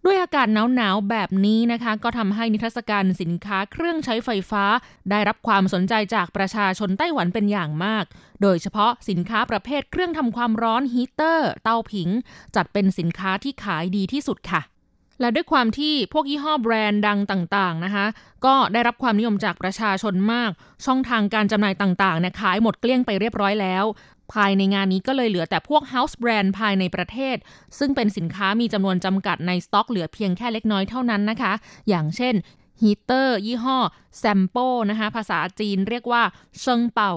[0.10, 4.64] ด้วยอากาศหนาวๆแบบนี้นะคะ ก็ทำให้นิทรรศการสินค้าเครื่องใช้ไฟฟ้า
[5.10, 8.06] ได้รับความสนใจจากประชาชนไต้หวันเป็นอย่างมาก
[8.42, 12.10] โดยเฉพาะสินค้าประเภทเครื่องทำความร้อนฮีเตอร์ เตาผิง
[12.56, 14.62] จัดเป็นสินค้าที่ขายดีที่สุดค่ะ
[15.20, 18.06] และด้วยความที่พวกยี่ห้อแบรนด์ดังต่างๆนะคะ
[18.46, 20.52] ก็ได้รับความนิยมจากประชาชนมาก
[20.86, 23.86] ช่องทางการจำหน่ายต่างๆเนี่ยขายหมดเกลี้ยงไปเรียบร้อยแล้ว
[24.34, 27.38] ภายในงานนี้ก็เลยเหลือแต่พวก House Brand ภายในประเทศ
[27.80, 31.54] ซึ่งเป็นสินค้ามีจำนวนจำกัดในสต็อกเหลือเพียงแค่เล็กน้อยเท่านั้นนะคะ
[31.90, 32.36] อย่างเช่น
[32.82, 33.78] ฮีเตอร์ยี่ห้อ
[34.18, 34.58] Sampo
[34.90, 36.24] นะคะภาษาจีนเรียกว่า
[36.62, 37.14] 聲寶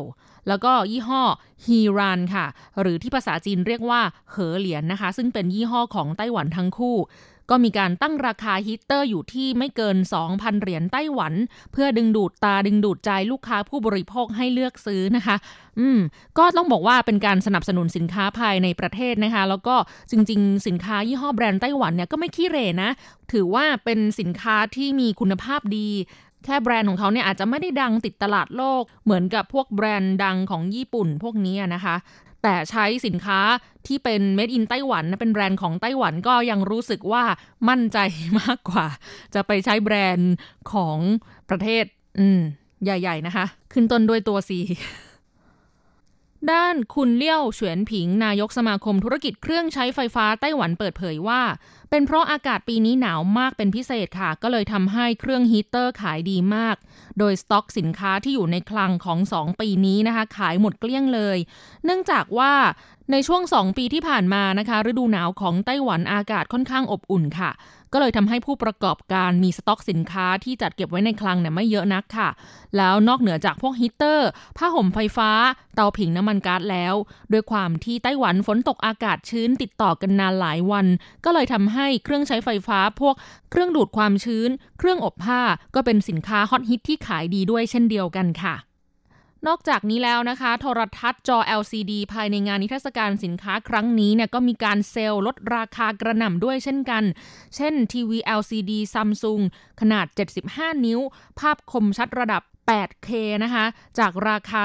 [0.49, 1.23] แล้วก็ยี่ห้อ
[1.65, 2.47] HERAN ค่ะ
[2.81, 6.97] หรือที่ภาษาจีนเรียกว่า禾聯นะคะ ซึ่งเป็นยี่ห้อของไต้หวันทั้งคู่
[7.51, 9.97] ก็มีการตั้งราคาฮีเตอร์อยู่ที่ไม่เกิน
[10.29, 11.35] 2,000 เหรียญไต้หวัน
[11.73, 15.37] เพื่อดึงดูดตาดึงดูดใจลูกค้าผู้บริโภคให้เลือกซื้อนะคะ
[15.81, 15.99] อืม
[16.39, 19.75] ก็ต้องบอกว่าเป็นการสนับสนุนสินค้าภายในประเทศนะคะ แล้วก็
[20.11, 22.91] จริง ๆ สินค้ายี่ห้อแบรนด์ไต้หวันเนี่ยก็ไม่ขี้เรนะ
[23.33, 25.89] ถือว่าเป็นสินค้าที่มีคุณภาพดี
[26.45, 31.97] แค่แบรนด์ของเขาเนี่ยอาจจะไม่ได้ดังติดตลาดโลก เหมือนกับพวกแบรนด์ดังของญี่ปุ่นพวกนี้นะคะ
[32.43, 33.41] แต่ใช้สินค้า
[33.87, 37.25] ที่เป็น made in ไต้หวันเป็นแบรนด์ของไต้หวันก็ยังรู้สึกว่า
[37.69, 37.99] มั่นใจ
[38.41, 38.87] มากกว่า
[39.35, 40.33] จะไปใช้แบรนด์
[40.73, 40.99] ของ
[41.51, 41.85] ประเทศ
[42.19, 42.41] อืม
[42.85, 44.51] ใหญ่ ๆ นะคะ ขึ้นต้นด้วยตัว C
[46.53, 51.41] ด้านคุณเลี่ยวเฉวียนผิง นายกสมาคมธุรกิจเครื่องใช้ไฟฟ้าไต้หวันเปิดเผยว่า
[51.91, 56.77] เป็นเพราะอากาศปีนี้หนาวมากเป็นพิเศษค่ะ ก็เลยทำให้เครื่องฮีเตอร์ขายดีมาก
[57.19, 61.39] โดยสต็อกสินค้าที่อยู่ในคลังของ 2 ปีนี้นะคะ ขายหมดเกลี้ยงเลย
[61.85, 62.53] เนื่องจากว่า
[63.13, 67.51] ในช่วง 2 ปีที่ผ่านมานะคะ ฤดูหนาวของไต้หวันอากาศค่อนข้างอบอุ่นค่ะ
[67.93, 72.29] ก็เลยทำให้ผู้ประกอบการมีสต็อกสินค้าที่จัดเก็บไว้ในคลังเนี่ยไม่เยอะนักค่ะ
[72.77, 75.31] แล้วนอกเหนือจากพวกฮีเตอร์ ผ้าห่มไฟฟ้า
[75.75, 76.95] เตาผิงน้ำมันก๊าซแล้ว
[77.33, 80.87] ด้วยความที่ไต้หวันฝนตกอากาศชื้นติดต่อกันนานหลายวัน
[81.25, 83.15] ก็เลยทำให้เครื่องใช้ไฟฟ้าพวก
[83.51, 85.41] เครื่องดูดความชื้น เครื่องอบผ้า
[85.75, 88.57] ก็เป็นสินค้าฮอตฮิตที่ขายดีด้วยเช่นเดียวกันค่ะ
[89.47, 97.05] นอกจากนี้แล้วนะคะ โทรทัศน์จอ LCD ภายในงานนิทรรศการสินค้าครั้งนี้เนี่ยก็มีการเซลล์ลดราคากระหน่ำด้วยเช่นกัน
[97.57, 99.43] เช่นทีวี LCD Samsung
[99.81, 100.07] ขนาด
[100.47, 101.01] 75 นิ้ว
[101.39, 102.43] ภาพคมชัดระดับ
[102.79, 103.09] 8K
[103.45, 103.65] นะคะ
[103.99, 104.61] จากราคา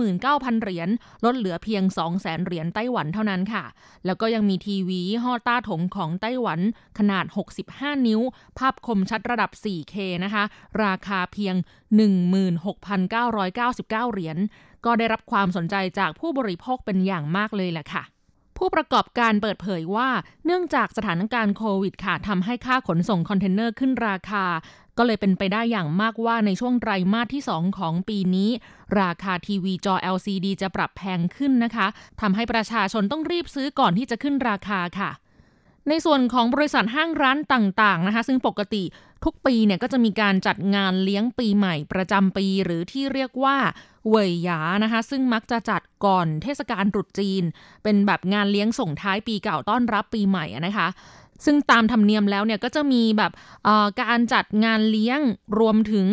[0.00, 0.88] 399,000 เหรียญ
[1.24, 1.82] ลดเหลือเพียง
[2.14, 3.64] 200,000 เหรียญไต้หวันเท่านั้นค่ะ
[4.06, 6.60] แล้วก็ยังมีทีวีฮอต้าถงของไต้หวัน
[6.98, 7.24] ขนาด
[7.66, 8.20] 65 นิ้ว
[8.58, 10.44] ภาพคมชัดระดับ 4K นะคะ
[10.84, 11.54] ราคาเพียง
[13.14, 14.36] 16,999 เหรียญ
[14.84, 18.04] ก็ได้รับความสนใจจากผู้บริโภคเป็นอย่างมากเลยแหละค่ะ
[18.58, 20.08] ผู้ประกอบการเปิดเผยว่า
[20.46, 24.44] เนื่องจากสถานการณ์โควิดค่ะทำให้ค่าขนส่งคอนเทนเนอร์ขึ้นราคา
[24.98, 28.50] ก็เลยเป็นไปได้อย่างมากว่าในช่วงไตรมาสที่ 2 ของปีนี้
[29.00, 31.86] ราคาทีวีจอ LCD จะปรับแพงขึ้นนะคะ
[32.20, 35.10] ทำให้ประชาชนต้องรีบซื้อก่อนที่จะขึ้นราคาค่ะ
[35.88, 38.84] ในส่วนของบริษัทห้างร้านต่างๆนะคะ ซึ่งปกติ
[39.24, 43.56] ทุกปีเนี่ยก็จะมีการจัดงานเลี้ยงปีใหม่ประจำปีหรือที่เรียกว่า
[44.10, 47.44] เวยหยานะคะ ซึ่งมักจะจัดก่อนเทศกาลตรุษจีน
[47.82, 50.88] เป็นแบบงานเลี้ยงส่งท้ายปีเก่าต้อนรับปีใหม่นะคะ
[51.44, 53.32] ซึ่งตามธรรมเนียมแล้วเนี่ยก็จะมีแบบ
[54.02, 55.20] การจัดงานเลี้ยง
[55.58, 56.06] รวมถึง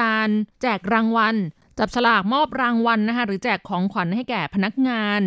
[0.00, 0.28] การ
[0.62, 1.36] แจกรางวัล
[1.78, 5.20] จับฉลากมอบรางวัลนะคะหรือแจกของขวัญให้แก่พนักงาน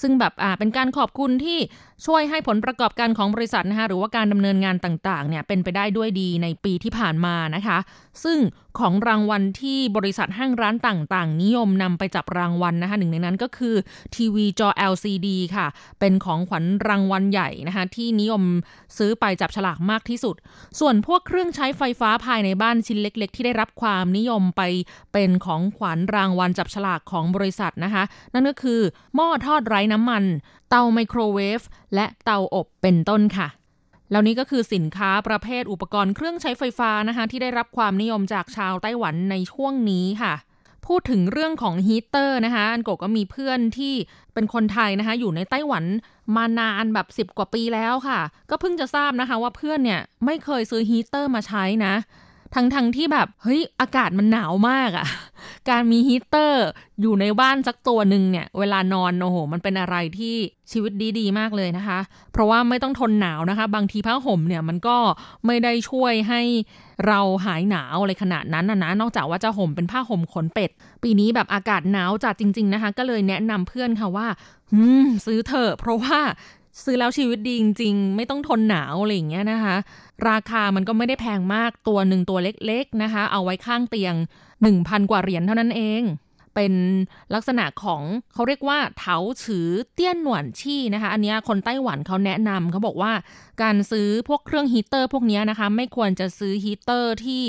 [0.00, 1.58] ซึ่งแบบอ่าเป็นการขอบคุณที่
[2.06, 7.78] ช่วยให้ผลประกอบการของบริษัทนะคะหรือว่าการดำเนินงานต่างๆเนี่ยเป็นไปได้ด้วยดีในปีที่ผ่านมานะคะ
[8.24, 8.38] ซึ่ง
[8.78, 13.74] ของรางวัลที่บริษัทห้างร้านต่างๆ นิยมนำไปจับรางวัลนะคะหนึ่งในนั้นก็คือ
[14.14, 15.66] ทีวีจอ LCD ค่ะ
[16.00, 18.42] เป็นของขวัญรางวัลใหญ่นะคะที่นิยม
[18.96, 20.36] ซื้อไปจับฉลากมากที่สุด
[20.80, 24.62] ส่วนพวกเครื่องใช้ไฟฟ้าภายในบ้านชิ้นเล็ก ๆ ที่ได้รับความนิยมไป
[25.12, 28.02] เป็นของขวัญรางวัลจับฉลากของบริษัทนะคะ
[28.34, 28.80] นั่นก็คือ
[29.14, 30.24] หม้อทอดไร้น้ำมัน
[30.70, 31.60] เตาไมโครเวฟ
[31.94, 33.48] และเตาอบเป็นต้นค่ะ
[34.10, 40.34] แล้วนี้ก็คือสินค้าประเภทอุปกรณ์เครื่องใช้ไฟฟ้านะคะที่ได้รับความนิยมจากชาวไต้หวันในช่วงนี้ค่ะ
[40.86, 43.94] พูดถึงเรื่องของฮีเตอร์นะคะอันโกก็มีเพื่อนที่
[44.34, 45.84] เป็นคนไทยนะคะอยู่ในไต้หวัน
[46.36, 51.94] มานานแบบ 10 กว่าปีแล้วค่ะ ก็เพิ่งจะทราบนะคะว่าเพื่อนเนี่ยไม่เคยซื้อฮีเตอร์มาใช้นะ
[52.54, 55.06] ทั้งๆทที่แบบเฮ้ยอากาศมันหนาวมากอะ่ะ
[55.70, 56.64] การมีฮีเตอร์
[57.00, 60.34] อยู่ในบ้านสักตัวหนึ่งเนี่ย เวลานอนโอ้โห มันเป็นอะไรที่
[60.72, 61.98] ชีวิตดีๆมากเลยนะคะ
[62.32, 64.96] เพราะว่าไม่ต้องทนหนาวนะคะ บางทีผ้าห่มเนี่ยมันก็
[65.46, 66.40] ไม่ได้ช่วยให้
[67.06, 70.70] เราหายหนาวอะไรขนาดนั้นนะนะ นอกจากว่าจะห่มเป็นผ้าห่มขนเป็ด
[71.02, 74.28] ปีนี้แบบอากาศหนาวจัดจริง ๆนะคะ ก็เลยแนะนำเพื่อนค่ะว่า
[74.72, 76.18] อืมซื้อเถอะเพราะว่า
[76.84, 79.76] ซื้อแล้วชีวิตดีจริง ๆ ไม่ต้องทนหนาวอะไรอย่างเงี้ยนะคะ
[80.28, 84.14] ราคามันก็ไม่ได้แพงมากตัวหนึ่งตัวเล็กๆนะคะ เอาไว้ข้างเตียง
[84.62, 86.02] 1,000 กว่าเหรียญเท่านั้นเอง
[86.54, 86.74] เป็น
[87.34, 88.02] ลักษณะของ
[88.34, 93.12] เขาเรียกว่าเถาฉือเตี้ยนหนวนชี่นะคะ อันนี้คนไต้หวันเขาแนะนำเขาบอกว่า
[93.62, 97.42] การซื้อพวกเครื่องฮีเตอร์พวกนี้นะคะ ไม่ควรจะซื้อฮีเตอร์ที่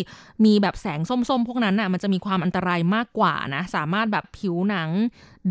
[0.46, 4.90] มีแบบแสงส้มๆ พวกนั้นอะมันจะมีความอันตรายมากกว่านะ สามารถแบบผิวหนัง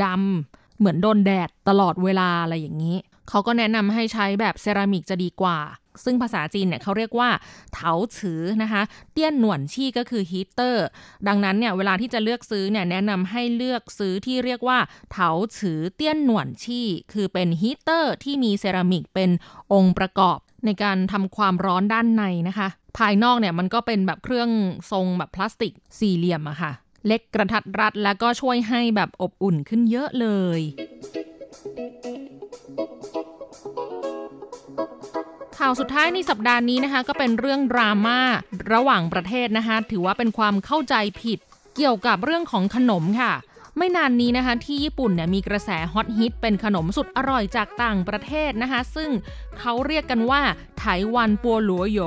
[0.03, 2.97] ดำเหมือนโดนแดดตลอดเวลาอะไรอย่างนี้
[3.29, 5.59] เขาก็แนะนำให้ใช้แบบเซรามิกจะดีกว่า
[6.05, 7.31] ซึ่งภาษาจีนเนี่ยเขาเรียกว่า
[7.75, 10.87] เถาฉือนะคะ 電暖器ก็คือฮีเตอร์
[11.29, 14.79] ดังนั้นเนี่ยเวลาที่จะเลือกซื้อเนี่ยแนะนำให้เลือกซื้อที่เรียกว่า
[15.13, 19.31] 陶瓷電暖器คือเป็นฮีเตอร์ที่มีเซรามิกเป็น
[19.73, 24.51] องค์ประกอบในการทำความร้อนด้านในนะคะ ภายนอกเนี่ยมันก็เป็นแบบเครื่อง
[24.93, 26.73] ทรงแบบพลาสติกสี่เหลี่ยมอะค่ะ
[27.07, 30.29] เล็กกระทัดรัดแล้วก็ช่วยให้แบบอบอุ่นขึ้นเยอะเล
[30.59, 30.61] ย
[35.67, 38.19] ข่าวสุดท้ายในสัปดาห์นี้นะคะ ก็เป็นเรื่องดราม่า
[38.73, 41.39] ระหว่างประเทศนะคะ ถือว่าเป็นความเข้าใจผิด
[41.77, 43.33] เกี่ยวกับเรื่องของขนมค่ะ
[43.79, 49.11] ไม่นานนี้นะคะที่ญี่ปุ่นเนี่ยมีกระแสฮอตฮิตเป็นขนมสุดอร่อยจากต่างประเทศนะคะ ซึ่ง
[49.59, 50.41] เขาเรียกกันว่า
[50.79, 51.99] ไถวันปัวหลัวโย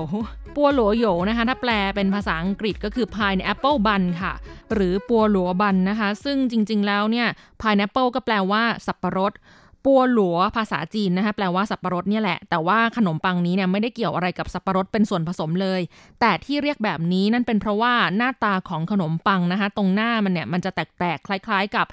[0.55, 4.33] ปัวหลัวโยนะคะ ถ้าแปลเป็นภาษาอังกฤษก็คือ pineapple bun ค่ะ
[4.73, 7.27] หรือปัวหลัวบันนะคะ ซึ่งจริงๆแล้วเนี่ย
[7.61, 9.33] pineapple ก็แปลว่าสับปะรด
[9.85, 15.81] ปัวหลัวภาษาจีนนะคะแปลว่าสับปะรดเนี่ยแหละ แต่ว่าขนมปังนี้เนี่ยไม่ได้เกี่ยวอะไรกับสับปะรดเป็นส่วนผสมเลย
[16.19, 21.87] แต่ที่เรียกแบบนี้นั่นเป็นเพราะว่าหน้าตาของขนมปังนะคะตรงหน้ามันเนี่ยมันจะแตกๆคล้าย ๆ กับ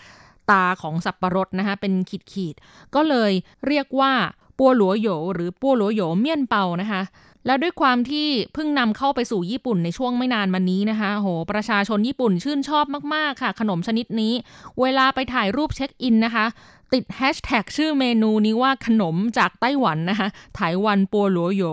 [0.50, 1.92] ตาของสับปะรดนะคะเป็น
[2.32, 3.32] ขีดๆก็เลย
[3.66, 4.12] เรียกว่า
[4.58, 7.02] ปัวหลัวโหยหรือปัวหลัวโหยเมี่ยนเปานะคะ
[7.46, 14.32] แล้วด้วยความที่เพิ่งนำเข้าไปสู่ญี่ปุ่นในช่วงไม่นานมานี้นะคะโหประชาชนญี่ปุ่นชื่นชอบมาก ๆ ค่ะ ขนมชนิดนี้
[14.80, 16.46] เวลาไปถ่ายรูปเช็คอินนะคะ
[16.92, 21.64] ติดแฮชแท็กชื่อเมนูนี้ว่าขนมจากไต้หวันนะคะไต้หวัน 菠蘿油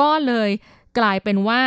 [0.00, 0.50] ก็เลย
[0.98, 1.60] กลายเป็นว่า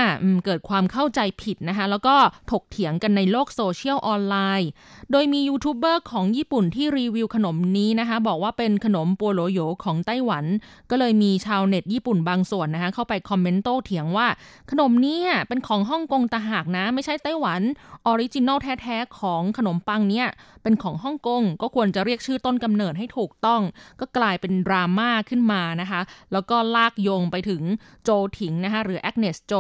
[0.45, 2.15] เกิดความเข้าใจผิดนะคะ แล้วก็
[2.51, 4.69] ถกเถียงกันในโลกโซเชียลออนไลน์
[5.11, 10.45] โดยมียูทูบเบอร์ของญี่ปุ่นที่รีวิวขนมนี้นะคะ บอกว่าเป็นขนม 菠蘿油 ของไต้หวัน
[10.89, 14.27] ก็เลยมีชาวเน็ตญี่ปุ่นบางส่วนนะคะ เข้าไปคอมเมนต์โต้เถียงว่า
[14.71, 17.61] ขนมนี้เป็นของฮ่องกงตะหากนะ ไม่ใช่ไต้หวัน
[18.07, 20.27] original แท้ๆของขนมปังเนี่ย
[20.63, 23.61] เป็นของฮ่องกงก็ควรจะเรียกชื่อต้นกำเนิดให้ถูกต้อง
[23.99, 27.61] ก็กลายเป็นดราม่าขึ้นมานะคะ แล้วก็ลากโยงไปถึง
[28.03, 28.09] โจ
[28.39, 29.53] ถิงนะคะหรือ Agnes Chow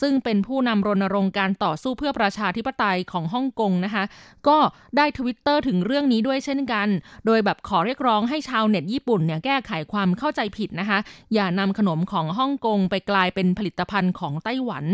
[0.00, 4.04] ซึ่งเป็นผู้นำรณรงค์การต่อสู้เพื่อประชาธิปไตยของฮ่องกงนะคะ
[4.48, 4.58] ก็
[4.96, 6.88] ได้ทวิตเตอร์ถึงเรื่องนี้ด้วยเช่นกัน
[7.26, 10.98] โดยแบบขอเรียกร้องให้ชาวเน็ตญี่ปุ่นเนี่ยแก้ไขความเข้าใจผิดนะคะ
[11.34, 14.84] อย่านำขนมของฮ่องกงไปกลายเป็นผลิตภัณฑ์ของไต้หวัน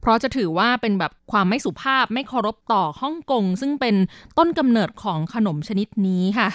[0.00, 3.94] เพราะจะถือว่าเป็นแบบความไม่สุภาพไม่เคารพต่อฮ่องกงซึ่งเป็น
[4.38, 6.48] ต้นกำเนิดของขนมชนิดนี้ค่ะ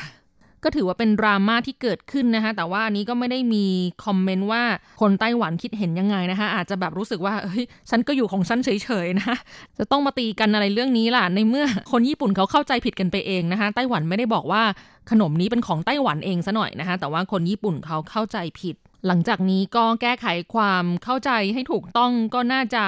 [0.65, 3.65] ก็ถือว่าเป็นดราม่าที่เกิดขึ้นนะคะ แต่ว่านี้ก็ไม่ได้มี
[4.06, 4.63] คอมเมนต์ว่า
[5.01, 9.36] คนไต้หวันคิดเห็นยังไงนะคะ อาจจะแบบรู้สึกว่าเฮ้ยฉันก็อยู่ของฉันเฉยๆนะ
[9.78, 14.63] จะต้องมาตีกันอะไรเรื่องนี้ล่ะในเมื่อคนญี่ปุ่นเขาเข้าใจผิดกันไปเองนะคะไต้หวันไม่ได้บอกว่า
[15.12, 18.75] ขนมนี้เป็นของไต้หวันเองซะหน่อยนะคะแต่ว่าคนญี่ปุ่นเขาเข้าใจผิด
[19.08, 22.86] หลังจากนี้ก็แก้ไขความเข้าใจให้ถูกต้องก็น่าจะ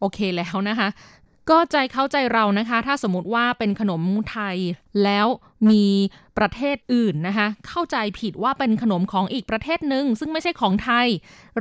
[0.00, 0.88] โอเคแล้วนะคะ
[1.50, 4.56] ก็ใจเข้าใจเรานะคะ ถ้าสมมติว่าเป็นขนมไทย
[5.04, 5.26] แล้ว
[5.70, 5.86] มี
[6.38, 11.06] ประเทศอื่นนะคะ เข้าใจผิดว่าเป็นขนมของอีกประเทศหนึ่งซึ่งไม่ใช่ของไทย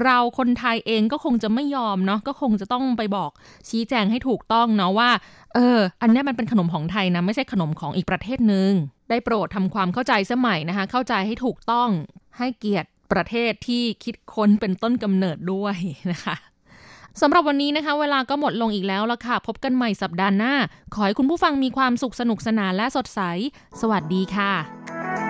[0.03, 3.31] เราคนไทยเองก็คงจะไม่ยอมเนาะก็คงจะต้องไปบอก
[3.69, 5.09] ชี้แจงให้ถูกต้องเนาะว่า
[5.53, 8.71] เออ อันนี้มันเป็นขนมของไทยนะ ไม่ใช่ขนมของอีกประเทศหนึ่ง
[9.09, 11.89] ได้โปรดทำความเข้าใจสมัยนะคะ เข้าใจให้ถูกต้อง
[12.37, 15.75] ให้เกียรติประเทศที่คิดค้นเป็นต้นกำเนิดด้วย
[16.11, 16.35] นะคะ
[17.21, 20.53] สำหรับวันนี้นะคะ เวลาก็หมดลงอีกแล้วละค่ะ พบกันใหม่สัปดาห์หน้า
[20.93, 23.21] ขอให้คุณผู้ฟังมีความสุขสนุกสนานและสดใส
[23.81, 25.24] สวัสดีค่ะ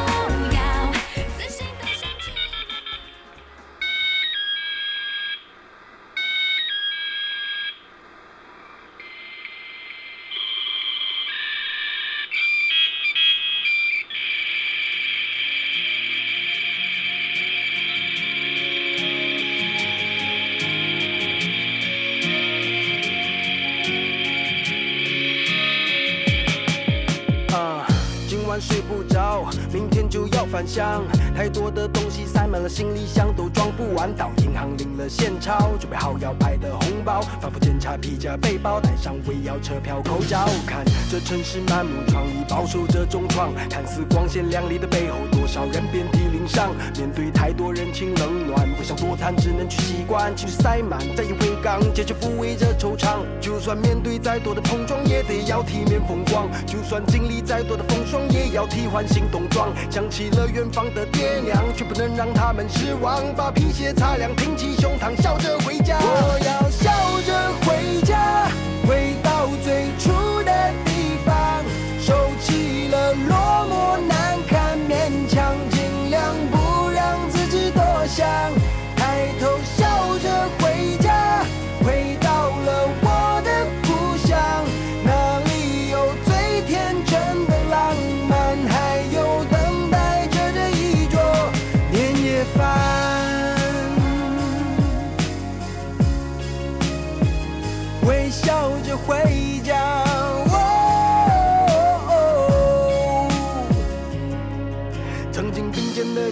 [30.71, 31.03] 箱。
[31.35, 34.15] 太多的东西塞满了行李箱，都装不完。
[34.15, 40.47] 到银行领了现钞，准备好要拍的红包，反复检查皮夹、背包，带上尾要车票、口罩。
[40.65, 43.53] 看这城市满目疮痍，饱受着重创。
[43.69, 45.17] 看似光鲜亮丽的背后，
[45.51, 46.73] 少人遍体鳞伤。
[46.97, 50.33] 面对太多人情冷暖，不想多谈，只能去习惯。
[50.33, 53.19] 情绪塞满，再也回港，结局抚慰着惆怅。
[53.41, 56.47] 就算面对再多的碰撞，也得要体面风光。
[56.65, 59.73] 就算经历再多的风霜，也要替换新冬装。
[59.89, 63.21] 想起了远方的爹娘，却不能让他们失望。
[63.35, 65.99] 把皮鞋擦亮，挺起胸膛，笑着回家。
[65.99, 66.60] 我要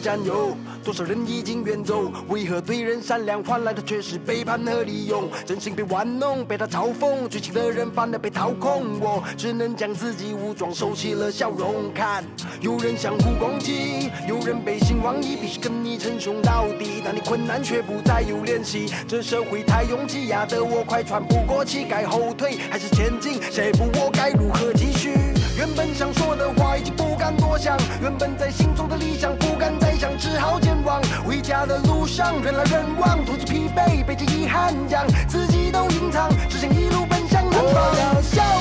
[0.09, 2.11] 担忧，多少人已经远走？
[2.29, 5.29] 为何对人善良换来的却是背叛和利用？
[5.45, 8.99] 真心被玩弄，被他嘲讽，追求的人反而被掏空。
[8.99, 11.93] 我只能将自己武装，收起了笑容。
[11.93, 12.23] 看，
[12.59, 17.01] 有人相互攻击，有人背信忘义，必须跟你称兄道弟。
[17.05, 21.85] 当你困难却不再有联系，这社会太拥挤，压得我快喘不过气。
[21.87, 23.39] 该后退还是前进？
[23.51, 25.28] 下一步我该如何继续？
[25.59, 31.01] 原本想说的话已经不敢多想，原本在心中的理想不敢再想，只好健忘。
[31.27, 38.58] 回家的路上人来人往，独自疲惫，背着遗憾将自己都隐藏，只想一路奔向南方。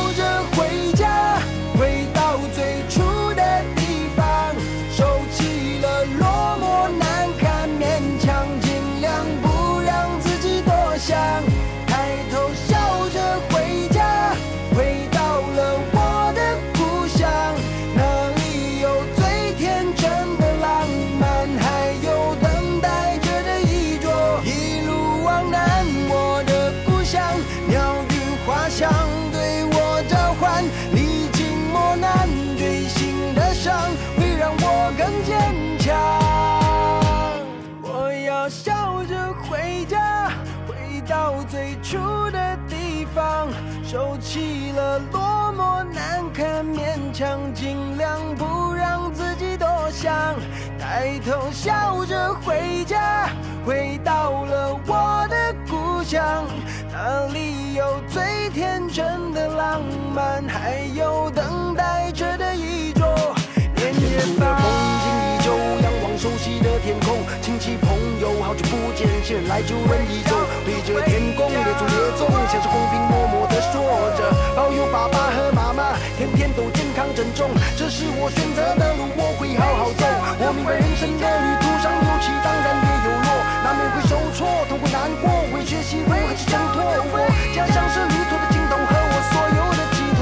[50.01, 50.37] 想
[50.79, 53.29] 抬头笑着回家
[53.67, 56.47] 回到了我的故乡。
[56.93, 59.83] 那里有最天真的浪
[60.15, 63.09] 漫还有等待着的一桌
[63.75, 64.63] 年轻的风
[65.03, 65.51] 景依旧
[65.83, 67.19] 仰望熟悉的天空。
[67.43, 73.83] 亲戚朋友好久不见亲来就问一走对着天空列祖列宗像是公平默默的说
[74.17, 74.31] 着。
[74.55, 80.04] 保佑爸爸和妈妈天天都康珍重，这是我选择的路，我会好好走。
[80.42, 83.30] 我明白人生的旅途上有起，当然也有落，
[83.66, 86.78] 难免会受挫，痛苦难过，会学习如何去挣脱。
[87.14, 87.16] 我
[87.56, 90.22] 家乡是旅途的尽头和我所有的寄托。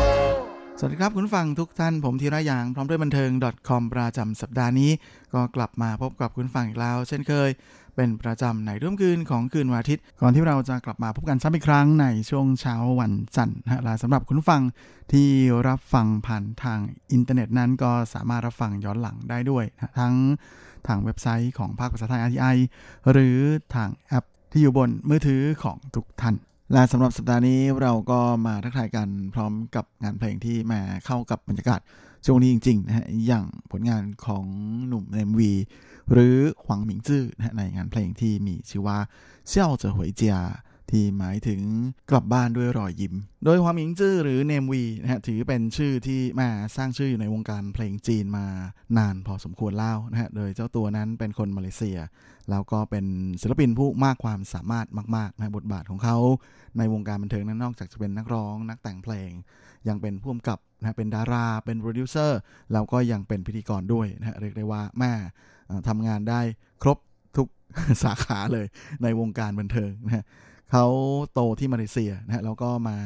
[0.79, 3.31] สวัสดีครับคุณผู้ฟังทุกท่านผมธีระยางพร้อมด้วยบันเทิง
[3.69, 4.91] .com ประจำสัปดาห์นี้
[5.33, 7.49] ก็กลับมาพบกับคุณผู้ฟังอีกแล้ว เช่นเคย
[7.96, 14.62] เป็นประจำในร่วมคืนของคืนวันอาทิตย์ ก่อนที่เราจะกลับมาพบกันซ้ำอีกครั้งในช่วงเช้าวันจันทร์นะละสำหรับคุณฟัง
[15.12, 15.28] ที่
[15.68, 16.78] รับฟังผ่านทาง
[17.12, 20.14] อินเทอร์เน็ตนั้นก็สามารถรับฟังย้อนหลังได้ด้วยนะทั้ง
[20.86, 22.56] ทางเว็บไซต์ของภาคภาษาไทย RTI
[23.10, 23.38] หรือ
[23.74, 26.34] ทางแอปที่อยู่บนมือถือของทุกท่าน
[26.72, 31.80] และสำหรับสัปดาห์นี้เราก็มาทักทายกันพร้อมกับงานเพลงที่มาเข้ากับบรรยากาศ
[32.26, 34.44] ช่วงนี้จริงๆนะฮะอย่างผลงานของ
[34.88, 35.52] หนุ่มเอมวี
[36.12, 37.22] หรือหวังหมิงจื้อ
[37.56, 38.98] ในงานเพลงที่มีชื่อว่า
[39.48, 40.36] เซี่ยวเจอหวยเจีย
[40.90, 41.60] ที่หมายถึง
[42.10, 48.46] กลับบ้านด้วยรอยยิ้ม โดยหวงหมิงจื้อหรือ Namewee นะฮะถือเป็นชื่อที่มาสร้างชื่ออยู่ในวงการเพลงจีนมา
[48.98, 51.98] นานพอสมควรแล้วนะฮะ โดยเจ้าตัวนั้นเป็นคนมาเลเซีย
[52.50, 53.06] แล้วก็เป็น
[53.40, 54.86] ศิลปินผู้มากความสามารถ
[55.16, 56.16] มากๆนะบทบาทของเขา
[56.78, 59.30] ในวงการบันเทิงนั้นนอกจากจะเป็นนักร้อง นักแต่งเพลง
[59.88, 62.38] ยังเป็นผู้กำกับนะเป็นดารา เป็นโปรดิวเซอร์
[62.72, 65.12] แล้วก็ยังเป็นพิธีกรด้วยนะฮะเรียกได้ว่าแม่
[65.88, 66.40] ทำงานได้
[66.82, 66.98] ครบ
[67.36, 67.48] ทุก
[68.04, 68.66] สาขาเลย
[69.02, 70.24] ในวงการบันเทิงนะ
[70.70, 70.86] เขา
[71.32, 72.96] โตที่มาเลเซียนะแล้วก็มา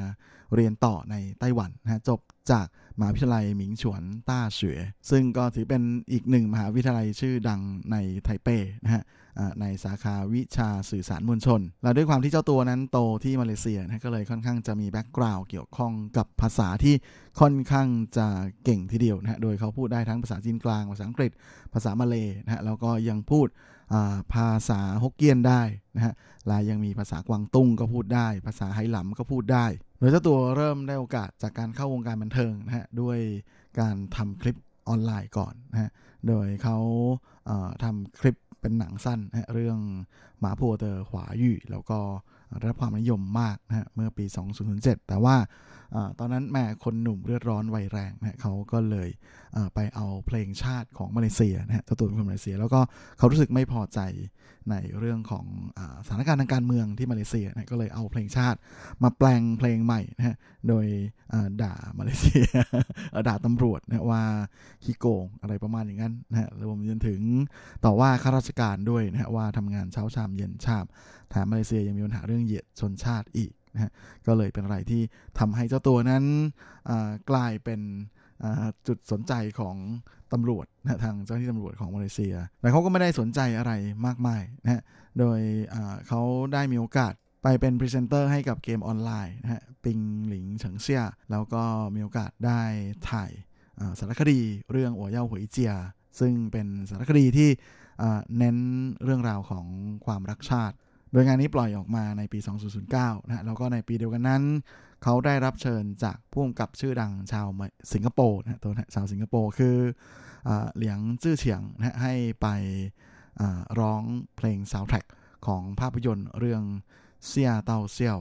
[0.54, 2.66] เรียนต่อในไต้หวันนะจบจาก
[3.00, 4.80] มหาวิทยาลัย 銘傳大學
[5.10, 5.82] ซึ่งก็ถือเป็น
[6.12, 7.60] อีกหนึ่งมหาวิทยาลัยชื่อดัง
[7.92, 8.48] ในไทเป
[8.84, 9.04] นะฮะ
[9.60, 16.94] ในสาขาวิชาสื่อสารมวลชน และด้วยความที่เจ้าตัวนั้นโตที่มาเลเซียนะก็เลยค่อนข้างจะมี background เกี่ยวข้องกับภาษาที่
[17.40, 18.26] ค่อนข้างจะ
[18.64, 21.32] เก่งทีเดียวนะโดยเขาพูดได้ทั้งภาษาจีนกลาง ภาษาอังกฤษ
[21.74, 23.48] ภาษามาเลยนะฮะแล้วก็ยังพูด
[24.34, 25.62] ภาษาฮกเกี้ยนได้
[25.96, 26.14] นะฮะ
[26.46, 29.66] และยังมีภาษากวางตุ้งก็พูดได้ ภาษาไหหลำก็พูดได้
[30.00, 33.18] โดยเจ้าตัวเริ่มได้โอกาสจากการเข้าวงการบันเทิงนะฮะด้วย
[33.80, 34.56] การทำคลิป
[34.88, 35.90] ออนไลน์ก่อนนะฮะ
[36.28, 36.78] โดยเขา
[37.46, 39.78] เอ่อทำคลิปเป็นหนังสั้นนะฮะเรื่อง
[40.40, 41.98] หมาพัวเตอร์ขวายู่แล้วก็
[42.58, 44.24] ได้รับความนิยมมากนะฮะเมื่อปี
[44.66, 45.36] 2007 แต่ว่า
[46.18, 49.08] ตอนนั้นแม่คนหนุ่มเลือดร้อนวัยแรงนะฮะเขาก็เลย
[49.74, 52.80] ไปเอาเพลงชาติของมาเลเซียนะฮะตัวเป็นคนมาเลเซีย แล้วก็
[53.18, 54.00] เขารู้สึกไม่พอใจ
[54.70, 55.46] ในเรื่องของ
[55.78, 58.58] อสถานการณ์ทางการเมืองที่มาเลเซียนะก็เลยเอาเพลงชาติ
[59.02, 60.36] มาแปลงเพลงใหม่นะฮะ
[60.68, 60.86] โดย
[61.62, 62.46] ด่ามาเลเซีย
[63.28, 64.22] ด่าตำรวจนะฮะว่า
[64.84, 67.20] ขี้โกงอะไรประมาณอย่างนั้นนะฮะรวมจนถึง
[67.84, 70.84] ต่อว่าข้าราชการด้วยนะฮะว่าทำงานเช้าชามเย็นชาม
[71.30, 73.90] แถมมาเลเซียยังมีปัญหาเรื่องเหยียดชนชาติอีก นะฮะ
[74.26, 75.02] ก็เลยเป็นอะไรที่
[75.38, 76.24] ทำให้เจ้าตัวนั้น
[77.30, 77.80] กลายเป็น
[78.86, 79.76] จุดสนใจของ
[80.32, 83.72] ตำรวจนะทางเจ้าหน้าที่ตำรวจของมาเลเซีย แต่เขาก็ไม่ได้สนใจอะไร
[84.06, 84.82] มากมายนะฮะ
[85.18, 85.40] โดย
[86.08, 86.20] เขา
[86.52, 87.12] ได้มีโอกาส
[87.42, 89.98] ไปเป็นพรีเซนเตอร์ให้กับเกมออนไลน์นะฮะ 兵
[90.28, 91.62] 臨城下 แล้วก็
[91.94, 92.60] มีโอกาสได้
[93.10, 93.30] ถ่าย
[93.98, 94.40] สารคดี
[94.70, 95.72] เรื่อง 我要回家
[96.20, 97.50] ซึ่งเป็นสารคดีที่
[98.38, 98.56] เน้น
[99.04, 99.66] เรื่องราวของ
[100.06, 100.76] ความรักชาติ
[101.12, 102.38] โดยงานนี้ปล่อยออกมาในปี
[102.82, 104.42] 2009 นะฮะแล้วก็ในปีเดียวกันนั้น
[105.02, 107.46] เขาได้รับเชิญจากผู้กำกับชื่อดังชาว
[107.92, 109.76] สิงคโปร์นะฮะตัวชาวสิงคโปร์คือ
[110.48, 112.46] อเหลียงจื้อเฉียงนะฮะให้ไป
[113.80, 114.02] ร้อง
[114.36, 115.04] เพลงซาวด์แทร็ก
[115.46, 116.62] ของภาพยนตร์เรื่อง
[117.26, 118.18] 嚇到笑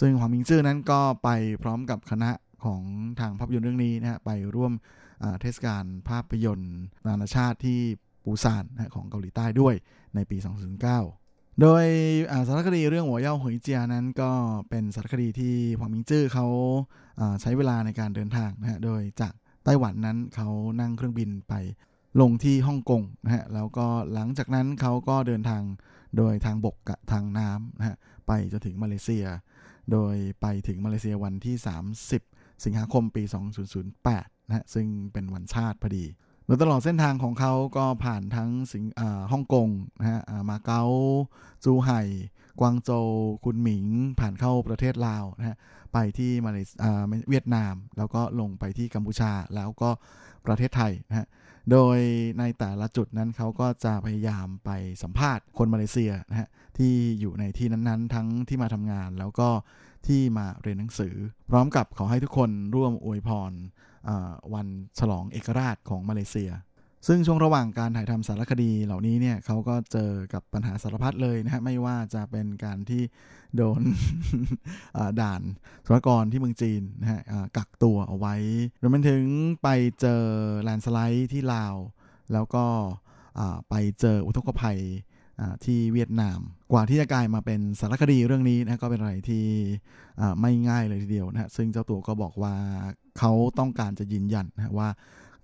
[0.00, 1.28] ซึ่งหวงหมิงจื้อนั้นก็ไป
[1.62, 2.30] พร้อมกับคณะ
[2.64, 2.82] ของ
[3.20, 4.72] ทางภาพยนตร์เรื่องนี้นะฮะไปร่วม
[5.40, 6.74] เทศกาลภาพยนตร์
[7.06, 7.80] นานาชาติที่
[8.24, 9.74] ปูซานนะฮะของเกาหลีใต้ด้วย
[10.14, 11.25] ในปี 2009
[11.60, 11.84] โดย
[12.46, 14.30] สารคดีเรื่องหัวเย่าหวยเจียนั้นก็
[14.68, 16.46] เป็นสารคดีที่หวังมิงจื้อเขา
[17.20, 19.32] อ่าใช้เวลาในการเดินทางนะฮะ โดยจาก
[19.64, 20.48] ไต้หวันนั้นเขา
[20.80, 21.54] นั่งเครื่องบินไป
[22.20, 25.62] ลงที่ฮ่องกงนะฮะ แล้วก็หลังจากนั้นเขาก็เดินทาง
[26.16, 27.96] โดยทางบกกับทางน้ำนะฮะ
[28.26, 29.26] ไปจนถึงมาเลเซีย
[29.92, 31.56] โดยไปถึงมาเลเซียวันที่
[32.08, 33.22] 30 สิงหาคมปี
[33.86, 36.04] 2008นะฮะ ซึ่งเป็นวันชาติพอดี
[36.46, 38.84] โดยตลอดเส้นทางของเขาก็ผ่านทั้งสิง
[39.32, 39.68] ฮ่องกง
[39.98, 40.20] นะฮะ
[40.50, 40.84] มาเก๊า
[41.64, 42.02] จูไห่
[42.60, 43.08] กวางโจว
[43.44, 43.86] คุนหมิง
[44.20, 45.56] ผ่านเข้าประเทศลาวนะฮะ
[45.92, 46.58] ไปที่มาเล
[47.28, 49.90] เวียดนาม แล้วก็ลงไปที่กัมพูชาแล้วก็
[50.46, 51.26] ประเทศไทยนะฮะ
[51.70, 51.98] โดย
[52.38, 54.70] ในแต่ละจุดนั้นเขาก็จะพยายามไป
[55.02, 59.48] สัมภาษณ์คนมาเลเซียนะฮะที่อยู่ในที่นั้นๆ ทั้งที่มาทำงานแล้วก็
[60.06, 61.14] ที่มาเรียนหนังสือ
[61.50, 63.52] พร้อมกับขอให้ทุกคนร่วมอวยพร
[64.54, 64.66] วัน
[64.98, 66.50] ฉลองเอกราชของมาเลเซีย
[67.06, 73.02] ซึ่งช่วงระหว่างการถ่ายทำสารคดีเหล่านี้เนี่ยเขาก็เจอกับปัญหาสารพัดเลยนะฮะไม่ว่าจะเป็นการที่
[73.56, 73.82] โดน
[75.20, 75.42] ด่าน
[75.86, 77.20] สุรกรที่เมืองจีนนะฮะ
[77.56, 78.34] กักตัวเอาไว้
[78.82, 79.24] รวมไปถึง
[79.62, 79.68] ไป
[80.00, 80.22] เจอ
[80.62, 81.74] แลนด์สไลด์ที่ลาว
[82.32, 82.64] แล้วก็
[83.70, 84.80] ไปเจออุทกภัย
[85.64, 86.38] ที่เวียดนาม
[86.72, 89.46] กว่าที่จะกลายมาเป็นสารคดีเรื่องนี้นะก็เป็นอะไรที่
[90.40, 92.54] ไม่ง่ายเลยทีเดียวนะฮะซึ่งเจ้าตัวก็บอกว่า
[93.18, 94.88] เขาต้องการจะยืนยันนะว่า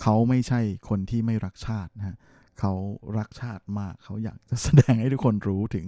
[0.03, 2.17] เขาไม่ใช่คนที่ไม่รักชาตินะฮะ
[2.61, 2.73] เขา
[3.19, 5.85] รักชาติมากเขาอยากจะแสดงให้ทุกคนรู้ถึง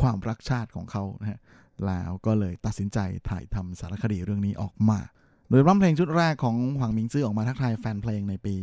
[0.00, 1.38] ความรักชาติของเขานะฮะ
[1.86, 5.00] แล้วก็เลยตัดสินใจถ่ายทำสารคดีเรื่องนี้ออกมา
[5.48, 8.54] โดยอัลบั้มเพลงชุดแรกของหวังมิงซื่อออกมาทักทายแฟนเพลงในปี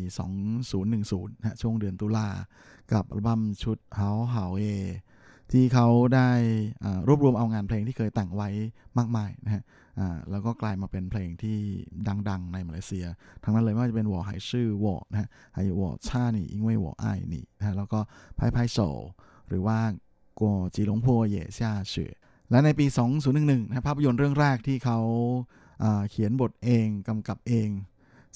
[0.68, 2.30] 2010นะช่วงเดือนตุลา
[2.94, 4.64] กับอัลบั้มชุดเฮาเฮาเอ
[5.52, 6.30] ที่เขาได้
[7.08, 8.50] รวบรวมเอางานเพลงที่เคยแต่งไว้
[8.98, 9.64] มากมายนะฮะ
[10.32, 11.58] แล้วก็กลายมาเป็นเพลงที่
[12.30, 13.06] ดัง ๆ ในมาเลเซีย
[13.44, 18.00] ทั้งนั้นเลยไม่ว่าจะเป็นวอหายชื่อวอนะฮะไอวอชาหนี่อิงเว่ยวอไอหนี่นะฮะแล้วก็
[18.36, 18.80] ไพ่ไพ่โซ
[19.50, 19.78] หรือว่า
[20.40, 22.14] กัวจีหลงพัวเย่ชาเฉือ
[22.52, 22.86] และในปี
[23.30, 25.00] 2011นะภาพยนตร์เรื่องแรกที่เขา
[26.10, 27.70] เขียนบทเองกำกับเอง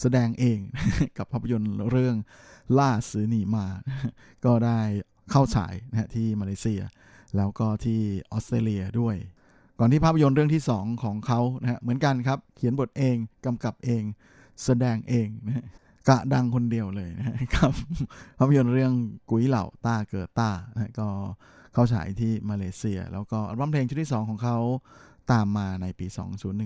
[0.02, 0.60] แสดงเอง
[1.18, 2.16] กับภาพยนตร์เรื่อง
[2.78, 3.66] ล่าสือหนีมา
[4.46, 4.80] ก็ได้
[5.32, 6.82] เข้าฉายนะฮะที่มาเลเซีย
[7.38, 8.00] แล้วก็ที่
[8.32, 9.16] ออสเตรเลียด้วย
[9.80, 13.16] ก่อนที่ภาพยนตร์เรื่องที่ 2 ของเขานะฮะเหมือนกันครับ เขียนบทเอง
[13.46, 14.04] กำกับเอง
[14.64, 15.66] แสดงเองนะฮะ
[16.10, 17.72] กะดังคนเดียวเลยนะครับ
[18.38, 18.94] ภาพยนตร์เรื่อง
[19.30, 21.08] กุ้ยเหล่าต้าเกิดต้านะก็
[21.74, 24.58] เข้าฉายที่มาเลเซีย แล้วก็อัลบั้มเพลงชุดที่ 2 ของเขา
[25.32, 26.08] ตามมาในปี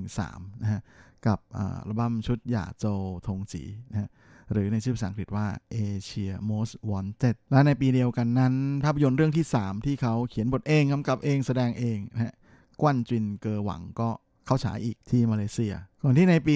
[0.06, 0.82] 2013นะฮะ
[1.28, 2.86] กับอัลบั้มชุดหย่าโจ
[3.28, 4.10] ทงจีนะฮะ
[4.52, 12.34] หรือในชื่อภาษาอังกฤษว่า Asia Most Wanted และในปีเดียวกันนั้น ภาพยนตร์เรื่องที่ 3 ที่เขาเขียนบทเองกำกับเองแสดงเองนะฮะ
[12.82, 14.10] กวนจินเกอหวังก็
[14.46, 15.74] เข้าฉายอีกที่มาเลเซีย
[16.04, 16.56] ก่อนที่ในปี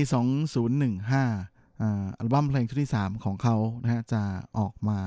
[0.84, 4.22] 2015อัลบั้มเพลงชุดที่ 3 ของเขานะฮะจะ
[4.60, 5.00] ออกมา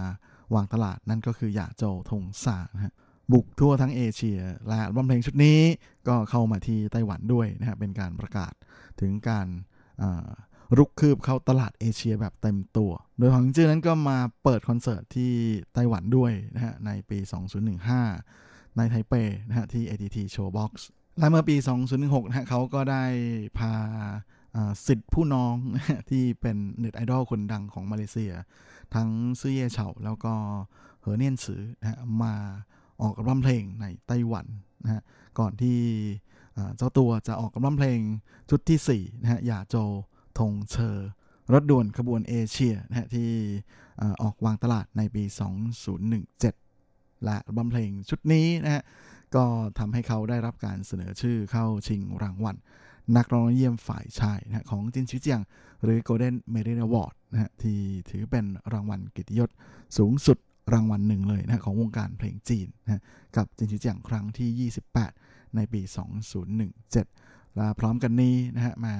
[0.55, 2.93] วางตลาดนั่นก็คือหย่าโจทงซานะฮะ
[3.33, 5.61] บุกทั่วทั้งเอเชีย และอัลบั้มเพลงชุดนี้
[6.09, 8.53] ก็เข้ามาที่ไต้หวันด้วยนะฮะเป็นการประกาศ
[9.01, 10.29] ถึงการา
[10.79, 15.33] รุกคืบเข้าตลาดเอเชียแบบเต็มตัว โดยหวังจื้อนั้นก็มาเปิดคอนเสิร์ตที่
[15.75, 17.19] ไต้หวันด้วยนะฮะในปี
[17.99, 19.15] 2015 ในไทเป
[19.49, 20.73] นะฮะที่ ATT Showbox
[21.19, 21.57] และเมื่อปี
[21.93, 23.05] 2016นะฮะเขาก็ได้
[23.59, 23.73] พา
[24.87, 25.55] สิทธิ์ผู้น้อง
[26.11, 28.33] ที่เป็นเน็ตไอดอลคนดังของมาเลเซีย
[28.95, 29.09] ทั้ง
[29.41, 30.35] ซื่อเย่เฉาแล้วก็
[31.01, 32.35] เหอเนียนซือนะฮะมา
[33.03, 34.47] ออกอัลบั้มเพลงในไต้หวัน
[34.85, 35.03] นะฮะ
[35.39, 35.79] ก่อนที่
[36.77, 38.01] เจ้าตัวจะออกอัลบั้มเพลง
[38.51, 39.77] ชุดที่4นะฮะหย่าโจ
[40.39, 40.97] ธงเชอ
[41.53, 43.31] รถด่วนขบวนเอเชียนะฮะที่
[44.01, 45.25] อ่ออกวางตลาดในปี
[46.45, 48.83] 2017 และบัมเพลงชุดนี้นะฮะ
[49.35, 49.45] ก็
[49.79, 52.57] ทำให้เขาได้รับการเสนอชื่อเข้าชิงรางวัล
[53.17, 55.41] นักร้องเยี่ยมฝ่ายชายนะของจินชิเจียง
[55.83, 57.79] หรือ Golden Melody Award นะฮะที่
[58.11, 59.51] ถือเป็นรางวัลเกียรติยศ
[59.99, 60.39] สูงสุด
[60.73, 63.03] รางวัลหนึ่งเลยนะฮะของวงการเพลงจีนนะฮะ
[63.37, 64.71] กับ 金曲獎 ครั้งที่
[65.13, 65.81] 28 ในปี
[66.69, 68.95] 2017 และพร้อมกันนี้นะฮะมา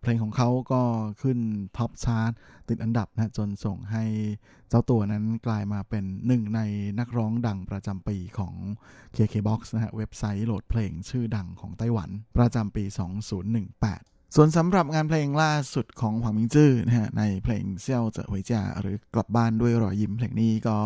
[0.00, 0.82] เพลงของเขาก็
[1.22, 1.38] ขึ้น
[1.76, 2.32] top chart
[2.68, 4.04] ติดอันดับนะจนส่งให้
[4.68, 6.60] เจ้าตัวนั้นกลายมาเป็นหนึ่งใน
[6.98, 8.54] นักร้องดังประจำปีของ
[9.16, 12.84] KKBOX นะฮะเว็บไซต์โหลดเพลงชื่อดังของไต้หวัน ประจำปี
[13.60, 20.76] 2018ส่วนสำหรับงานเพลงล่าสุดของหวังมิงจื้อนะฮะในเพลงเซี่ยวเจ๋อหวยจ่าหรือกลับบ้านด้วยรอยยิ้มเพลงนี้ก็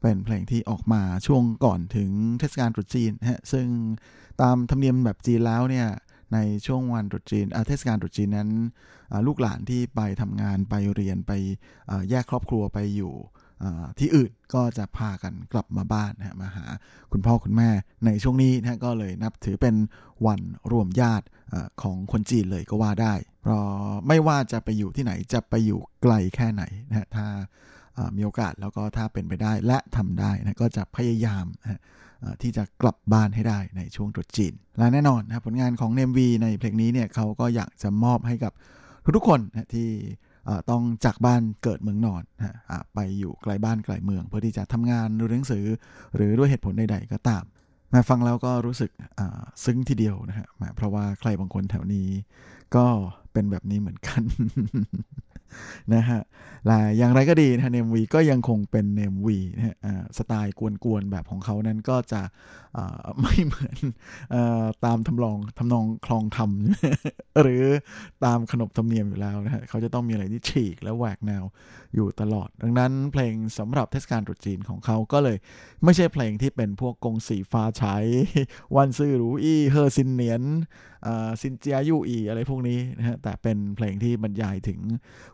[0.00, 3.66] เป็นเพลงที่ออกมาช่วงก่อนถึงเทศกาลตรุษจีนนะฮะซึ่ง
[4.40, 5.88] ตามธรรมเนียมแบบจีนแล้วเนี่ย
[6.34, 8.50] ในช่วงวันตรุษจีนเทศกาลตรุษจีนนั้น
[9.26, 11.32] ลูกหลานที่ไปทำงานไปเรียนไป
[12.10, 13.14] แยกครอบครัวไปอยู่
[13.98, 16.64] ที่อื่นก็จะพากันกลับมาบ้านนะมาหา
[17.12, 17.70] คุณพ่อคุณแม่
[18.04, 19.74] ในช่วงนี้นะก็เลยนับถือเป็น
[20.26, 20.40] วัน
[20.72, 21.26] รวมญาติ
[21.82, 23.64] ของคนจีนเลยก็ว่าได้ เพราะ
[24.08, 27.26] ไม่ว่าจะไปอยู่ที่ไหนจะไปอยู่ไกลแค่ไหนนะฮะถ้า
[28.16, 31.80] มีโอกาสแล้วก็ถ้าเป็นไปได้และทำได้นะก็จะพยายามนะ
[32.42, 38.52] ที่จะกลับบ้านให้ได้ในช่วงตรุษจีน และแน่นอนนะผลงานของเนมวีในเพลงนี้เนี่ยเขาก็อยากจะมอบให้กับ
[39.16, 39.88] ทุกๆคนนะที่
[40.70, 42.56] ต้องจากบ้านเกิดเมืองนอนนะ
[42.94, 45.64] ไปอยู่ไกลบ้านไกลเมือง เพื่อที่จะทำงานดูหนังสือ
[46.16, 47.44] หรือด้วยเหตุผลใดๆก็ตาม
[47.92, 48.90] มาฟังแล้วก็รู้สึก
[49.64, 50.46] ซึ้งทีเดียวนะฮะ
[50.76, 52.08] เพราะว่าใครบางคนแถวนี้
[52.76, 52.86] ก็
[53.32, 54.22] เป็นแบบนี้เหมือนกัน
[55.94, 56.20] นะฮะ
[56.66, 59.76] และอย่างไรก็ดีนะเนมวีก็ยังคงเป็นเนมวีนะฮะ
[60.18, 62.22] สไตล์กวนๆแบบของเขานั้นก็จะ
[63.20, 63.76] ไม่เหมือน
[64.34, 64.36] อ
[64.84, 67.64] ตามทำลองทำนองคลองทำหรือ
[68.24, 71.44] ตามขนบธรรมเนียมอยู่แล้วนะฮะเขาจะต้องมีอะไรที่ฉีกและแหวกแนว
[71.94, 75.36] อยู่ตลอด ดังนั้นเพลงสำหรับเทศกาลตรุษจีนของเขาก็เลย
[75.84, 77.96] ไม่ใช่เพลงที่เป็นพวกกงสีฟ้าใช้
[78.76, 80.42] วันซื่อหรูอี้เฮอซินเนียน
[81.40, 84.80] ซินเจียยูอีอะไรพวกนี้นะฮะแต่เป็นเพลงที่บรรยายถึง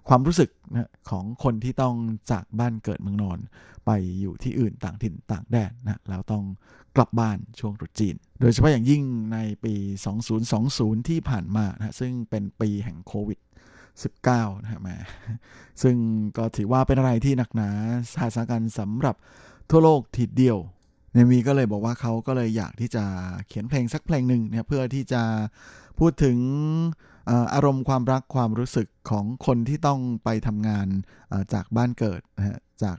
[0.08, 1.96] ความรู้สึกนะของคนที่ต้อง
[2.32, 3.38] จากบ้านเกิดเมืองนอน
[3.86, 3.90] ไป
[4.20, 6.44] อยู่ที่อื่นต่างถิ่นต่างแดนนะแล้วต้อง
[6.96, 9.02] กลับบ้านช่วงตรุษจีน โดยเฉพาะอย่างยิ่ง
[9.32, 9.74] ในปี
[10.40, 13.38] 2020 ที่ผ่านมานะซึ่งเป็นปีแห่งโควิด
[14.04, 14.96] 19นะฮะแมา
[15.82, 15.96] ซึ่ง
[16.36, 17.70] ก็ถือว่าเป็นอะไรที่หนักหนา
[18.10, 19.16] สถานการสำหรับ
[19.70, 20.58] ทั่วโลกทีเดียว
[21.16, 23.04] เนวีก็เลยบอกว่าเขาก็เลยอยากที่จะ
[23.48, 25.22] เขียนเพลงสักเพลงหนึ่งเนี่ยเพื่อที่จะ
[25.98, 26.38] พูดถึง
[27.54, 30.86] อารมณ์ความรักความรู้สึกของคนที่ต้องไปทำงาน
[31.52, 32.98] จากบ้านเกิดนะฮะจาก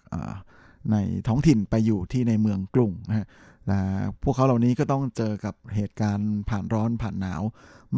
[0.91, 0.95] ใน
[1.28, 3.28] ท้องถิ่นไปอยู่ที่ในเมืองกรุงนะฮะ
[3.68, 3.80] และ
[4.24, 7.43] พวกเขาเหล่านี้ก็ต้องเจอกับเหตุการณ์ผ่านร้อนผ่านหนาว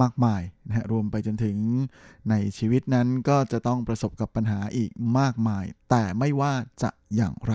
[0.02, 1.58] มากมายนะฮะรวมไปจนถึง
[2.30, 7.54] ในชีวิตนั้นก็จะต้องประสบกับปัญหาอีกมากมาย แต่ไม่ว่าจะอย่างไร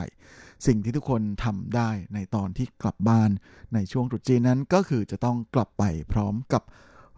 [0.67, 3.31] สิ่งที่ทุกคนทำได้ในตอนที่กลับบ้าน
[3.75, 6.63] ในช่วงตรุษจีนนั้นก็คือจะต้องกลับไปพร้อมกับ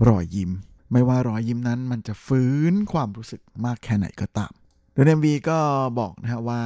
[0.09, 0.51] รอยยิ้ม
[0.93, 4.53] ไม่ว่ารอยยิ้มนั้นมันจะฟื้นความรู้สึกมากแค่ไหนก็ตาม
[4.93, 5.59] โดย Namewee ก็
[5.99, 6.63] บอกนะฮะว่า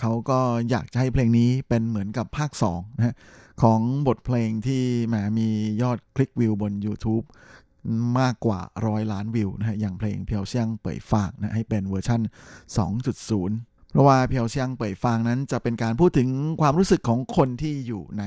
[0.00, 0.40] เขาก็
[0.70, 3.14] อยากจะให้เพลงนี้เป็นเหมือนกับภาค2นะฮะ
[3.62, 5.48] ของบทเพลงที่แหมมี
[5.82, 7.24] ยอดคลิกวิวบน YouTube
[8.20, 12.20] มากกว่าร้อยล้านวิวนะฮะอย่างเพลง 飄向北方 นะให้เป็นเวอร์ชั่น
[12.78, 16.28] 2.0 เพราะว่า 飄向北方 นั้นจะเป็นการพูดถึง
[16.60, 18.24] ความรู้สึกของคนที่อยู่ใน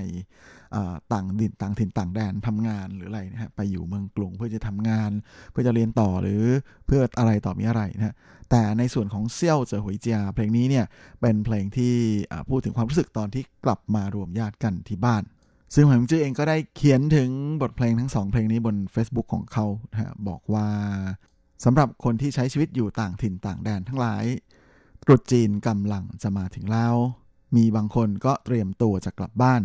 [1.14, 5.11] ต่างดินต่างถิ่นต่างแดนทำงานหรืออะไรนะฮะไปอยู่เมืองกรุงเพื่อจะทำงาน
[5.51, 6.43] เพื่อจะเรียนต่อหรือ
[6.86, 8.16] เพื่ออะไรต่อมีอะไรนะฮะ
[8.49, 10.86] แต่ในส่วนของเซี่ยวเจอหวยเจียเพลงนี้เนี่ย
[11.22, 11.95] เป็นเพลงที่
[12.49, 15.24] พูดถึงความรู้สึกตอนที่กลับมารวมญาติกันที่บ้าน
[15.76, 17.30] ซึ่งหวยมิงจื้อเองก็ได้เขียนถึง
[17.61, 20.68] บทเพลงทั้งสองเพลงนี้บน Facebook ของเขานะะบอกว่า
[21.66, 24.24] สำหรับคนที่ใช้ชีวิตอยู่ต่างถิ่นต่างแดนทั้งหลาย
[25.05, 26.95] ตรุษจีนกำลังจะมาถึงแล้ว
[27.55, 29.61] มีบางคนก็เตรียมตัวจะกลับบ้าน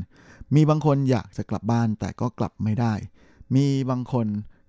[0.54, 2.94] มีบางคนอยากจะกลับบ้านแต่ก็กลับไม่ได้
[3.54, 4.26] มีบางคน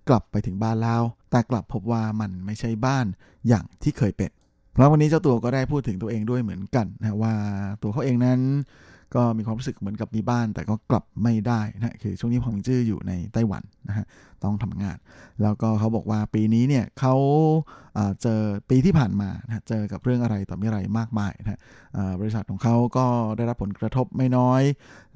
[0.08, 3.06] กลับไปถึงบ้านแล้ว แต่กลับพบว่ามันไม่ใช่บ้าน
[3.48, 4.30] อย่างที่เคยเป็น
[4.72, 7.34] เพราะวันนี้เจ้าตัวก็ได้พูดถึงตัวเองด้วยเหมือนกันนะว่า
[7.82, 8.40] ตัวเขาเองนั้น
[9.14, 14.06] ก็มีความรู้สึกเหมือนกับมีบ้าน แต่ก็กลับไม่ได้นะคือช่วงนี้พองจื้ออยู่ในไต้หวันนะฮะ
[14.44, 14.98] ต้องทำงาน
[15.42, 17.14] แล้วก็เขาบอกว่าปีนี้เนี่ยเขา
[18.22, 18.40] เจอ
[18.70, 21.58] ปีที่ผ่านมานะเจอกับเรื่องอะไรต่อมีอะไรมากมายนะฮะ
[22.20, 23.06] บริษัทของเขาก็
[23.36, 24.62] ได้รับผลกระทบไม่น้อย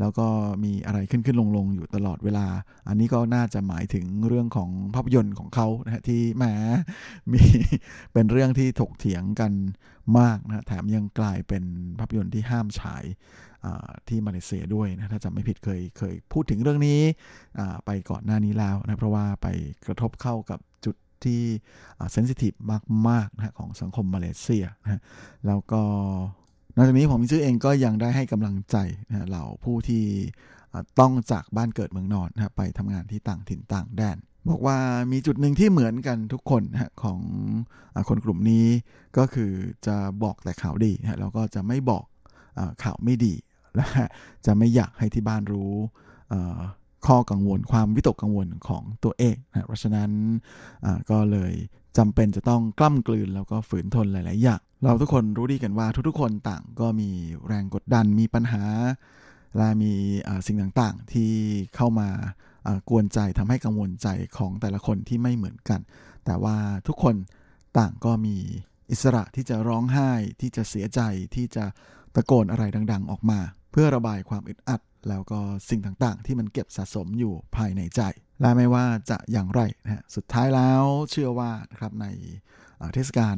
[0.01, 0.27] แล้วก็
[0.65, 2.47] มีอะไรขึ้นขึ้นลงลงอยู่ตลอดเวลา
[2.89, 6.45] อันนี้ก็น่าจะหมายถึงเรื่องของภาพยนตร์ของเขานะที่แหม
[7.33, 7.43] มี
[8.13, 9.53] เป็นเรื่องที่ถกเถียงกัน
[10.19, 11.65] มากนะฮะแถมยังกลายเป็น
[11.99, 13.05] ภาพยนตร์ที่ห้ามฉาย
[14.09, 17.01] ที่มาเลเซียด้วยนะถ้าจำไม่ผิดเคยเคยพูดถึงเรื่องนี้
[17.87, 19.47] ไปก่อนหน้านี้แล้วนะเพราะว่าไป
[19.87, 21.43] กระทบเข้ากับจุดที่
[22.13, 22.53] เซนซิทีฟ
[23.09, 25.01] มากๆนะของสังคมมาเลเซียนะ
[25.47, 25.83] แล้วก็
[26.77, 28.77] นอกจากนี้ผมมิชื่อเองก็ยังได้ให้กำลังใจ
[29.09, 30.05] นะเหล่าผู้ที่
[31.01, 34.19] ต้องจากบ้านเกิดเมืองนอนนะไปทำงานที่ต่างถิ่นต่างแดน
[34.51, 34.77] บอกว่า
[35.13, 37.21] มีจุดหนึ่งที่เหมือนกันทุกคนนะของ
[38.09, 38.67] คนกลุ่มนี้
[39.17, 39.53] ก็คือ
[39.87, 42.05] จะบอกแต่ข่าวดีนะแล้วก็จะไม่บอก
[42.83, 43.35] ข่าวไม่ดี
[43.77, 43.87] และ
[44.47, 45.73] จะไม่อยากให้ที่บ้านรู้
[47.07, 50.11] ข้อกังวลความวิตกกังวลของตัวเองนะเพราะฉะนั้น
[51.11, 51.53] ก็เลย
[51.99, 57.11] จำเป็นจะต้องกล้ำกลืนแล้วก็ฝืนทนหลาย ๆ อย่าง เราทุกคนรู้ดีกันว่าทุก ๆ คนต่างก็มี
[57.47, 58.65] แรงกดดันมีปัญหา
[59.57, 59.93] และมี
[60.47, 61.33] สิ่งต่างๆ ที่
[61.77, 62.09] เข้ามา
[62.67, 65.81] อ่ากวนใจทำให้กังวลใจของแต่ละคนที่ไม่เหมือนกัน
[66.25, 66.57] แต่ว่า
[66.89, 67.15] ทุกคน
[67.79, 68.37] ต่างก็มี
[68.91, 70.11] อิสระที่จะร้องไห้
[70.41, 71.01] ที่จะเสียใจ
[71.35, 71.65] ที่จะ
[72.15, 73.39] ตะโกนอะไรดัง ๆ ออกมา
[73.73, 75.41] เพื่อระบายความอึดอัด แล้วก็
[75.71, 78.01] สิ่งต่างๆ ที่มันเก็บสะสมอยู่ภายในใจ
[78.41, 82.07] และไม่ว่าจะอย่างไรนะฮะสุดท้ายแล้วเชื่อว่านะครับใน
[82.95, 83.37] เทศกาล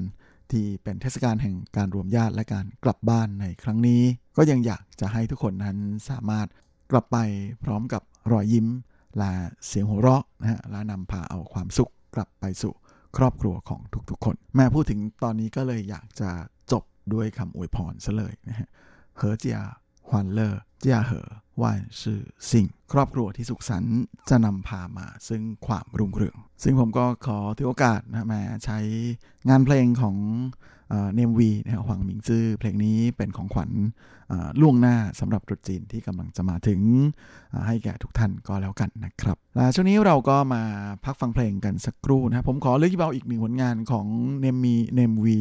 [0.53, 4.03] ที่เป็นเทศกาลแห่งการรวมญาติและการกลับบ้านในครั้งนี้
[4.37, 5.77] ก็ยังอยากจะให้ทุกคนนั้น
[6.11, 6.47] สามารถ
[6.91, 7.19] กลับไป
[7.65, 8.03] พร้อมกับ
[8.33, 8.67] รอยยิ้ม
[9.19, 9.33] และ
[9.67, 12.75] เสียงหัวเราะนะฮะและนำพาเอาความสุขกลับไปสู่
[13.17, 16.31] ครอบครัวของทุกๆ คน แม่พูดถึงตอนนี้ก็เลยอยากจะ
[17.15, 18.69] ด้วยคำอวยพรซะเลยนะฮะ
[19.17, 19.59] เหอเจีย
[20.09, 21.29] ฮวันเลอเจียเหอ
[21.61, 23.97] ว่านชื่อสิ่ง ครอบครัวที่สุขสันต์
[24.29, 28.79] จะนำพามาซึ่งความรุ่งเรือง ซึ่งผมก็ขอถือโอกาสนะมาใช้
[29.49, 30.17] งานเพลงของ
[31.15, 33.71] เนมวีนะฮะหวังหมิงจื้อเพลงนี้เป็นของขวัญ
[34.61, 36.81] ล่วงหน้าสำหรับตรุษจีนที่กำลังจะมาถึง
[37.67, 40.63] ให้แก่ทุกท่านก็แล้วกันนะครับและช่วงนี้เราก็มา
[41.05, 44.07] พักฟังเพลงกันสักครู่นะครับผมขอเลือกที่เบาอีกหนึ่งผลงานของ
[44.41, 45.39] เนมมีเนมวี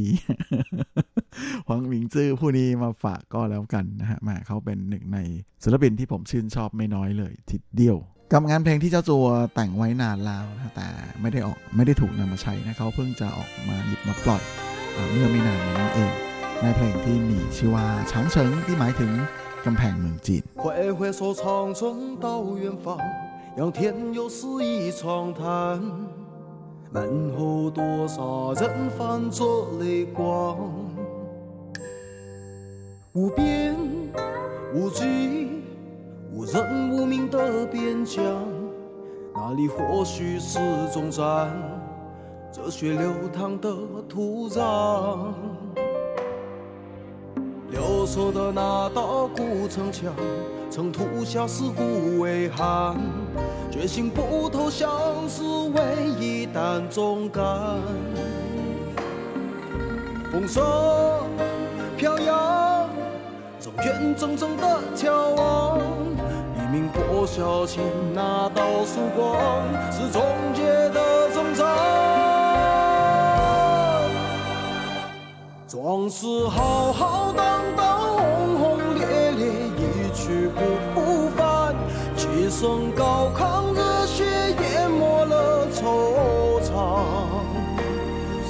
[1.65, 5.19] หวังหมิงจื้อผู้นี้มาฝากก็แล้วกันนะฮะมาเขาเป็นหนึ่งใน
[5.63, 7.97] ศิลปินที่ผมชื่นชอบไม่น้อยเลยทีเดียว
[8.33, 9.25] กับงานเพลงที่เจ้าตัว
[9.55, 10.87] แต่งไว้นานแล้วนะแต่
[11.21, 14.43] ไม่ได้ออกไม่ได้ถูกนำมาใช้นะเขาเพิ่งจะออกมาหยิบมาปล่อย
[15.10, 16.12] เมื่อไม่นานมานี้เอง
[16.62, 19.12] ในเพลงที่มีชื่อว่าช้างเฉิงที่หมายถึง
[19.64, 20.64] กำแพงเมืองจีน 挥
[20.96, 21.40] 挥手唱
[21.80, 21.82] 钟
[22.24, 22.26] 到
[22.62, 22.86] 远方，
[23.58, 23.78] 让天
[24.18, 25.00] 有诗意长
[25.38, 25.40] 谈。
[26.92, 26.96] 门
[27.36, 28.62] 后多少人
[28.96, 29.38] 泛着
[29.80, 30.56] 泪光，
[33.12, 33.76] 无边
[34.74, 35.00] 无际、
[36.32, 38.18] 无人无名的边疆，
[39.34, 40.58] 那里或许是
[40.92, 41.20] 种战，
[42.57, 43.69] 热血流淌的
[44.07, 45.33] 土壤。
[47.69, 50.13] 留守的那道古城墙，
[50.69, 52.95] 曾吐下尸骨为寒，
[53.69, 54.89] 决心不投降
[55.27, 57.43] 是唯一担重担。
[60.31, 60.63] 风霜
[61.97, 62.87] 飘扬，
[63.59, 65.77] 让远铮铮的眺望。
[65.77, 67.83] 黎明破晓前
[68.13, 69.35] 那道曙光，
[69.91, 71.94] 是终结的征兆。
[75.75, 79.45] 壮士浩浩荡荡，轰轰烈烈，
[79.75, 80.61] 一去不
[80.93, 81.75] 复返。
[82.15, 86.71] 几声高亢，热血淹没了惆怅。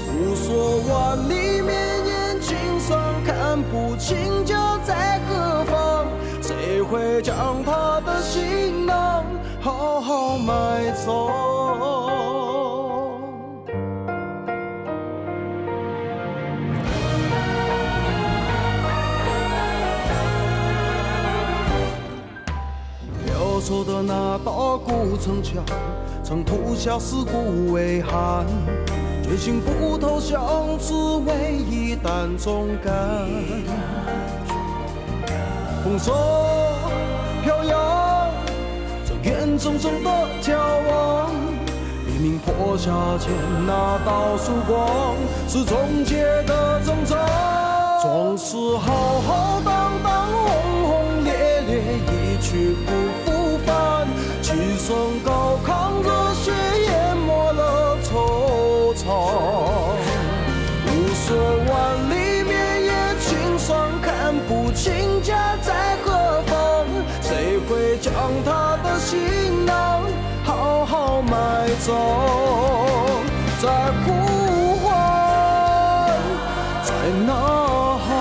[0.05, 1.73] 诉说万里绵
[2.05, 2.95] 延，青山
[3.26, 6.05] 看不清家在何方。
[6.43, 9.26] 谁会将他的行囊
[9.59, 11.35] 好好埋葬？
[23.66, 25.63] 守的那道古城墙，
[26.24, 28.45] 曾吐下尸骨为寒，
[29.24, 33.28] 决心不投降是唯一担重担。
[35.84, 36.16] 风霜
[37.41, 38.30] 飘扬，
[39.03, 40.11] 这远铮铮的
[40.43, 40.53] 眺
[40.88, 41.32] 望。
[42.05, 43.34] 黎明破晓前
[43.66, 45.16] 那道曙光，
[45.47, 47.18] 是终结的征兆。
[48.03, 50.53] 壮士浩浩荡荡，轰
[50.88, 51.34] 轰烈
[51.66, 52.91] 烈，一去不
[64.76, 66.86] 看不清家在何方。
[67.21, 68.11] 谁会将
[68.43, 70.01] 他的行囊
[70.43, 71.93] 好好埋葬？
[73.61, 73.69] 在
[74.03, 74.91] 呼唤，
[76.84, 76.91] 在
[77.26, 77.32] 呐
[78.05, 78.11] 喊，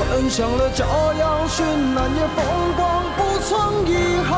[0.00, 0.82] 奔向了骄
[1.16, 1.62] 阳绚
[1.94, 2.44] 烂也风
[2.76, 3.48] 光，不曾
[3.86, 3.90] 遗
[4.28, 4.34] 憾。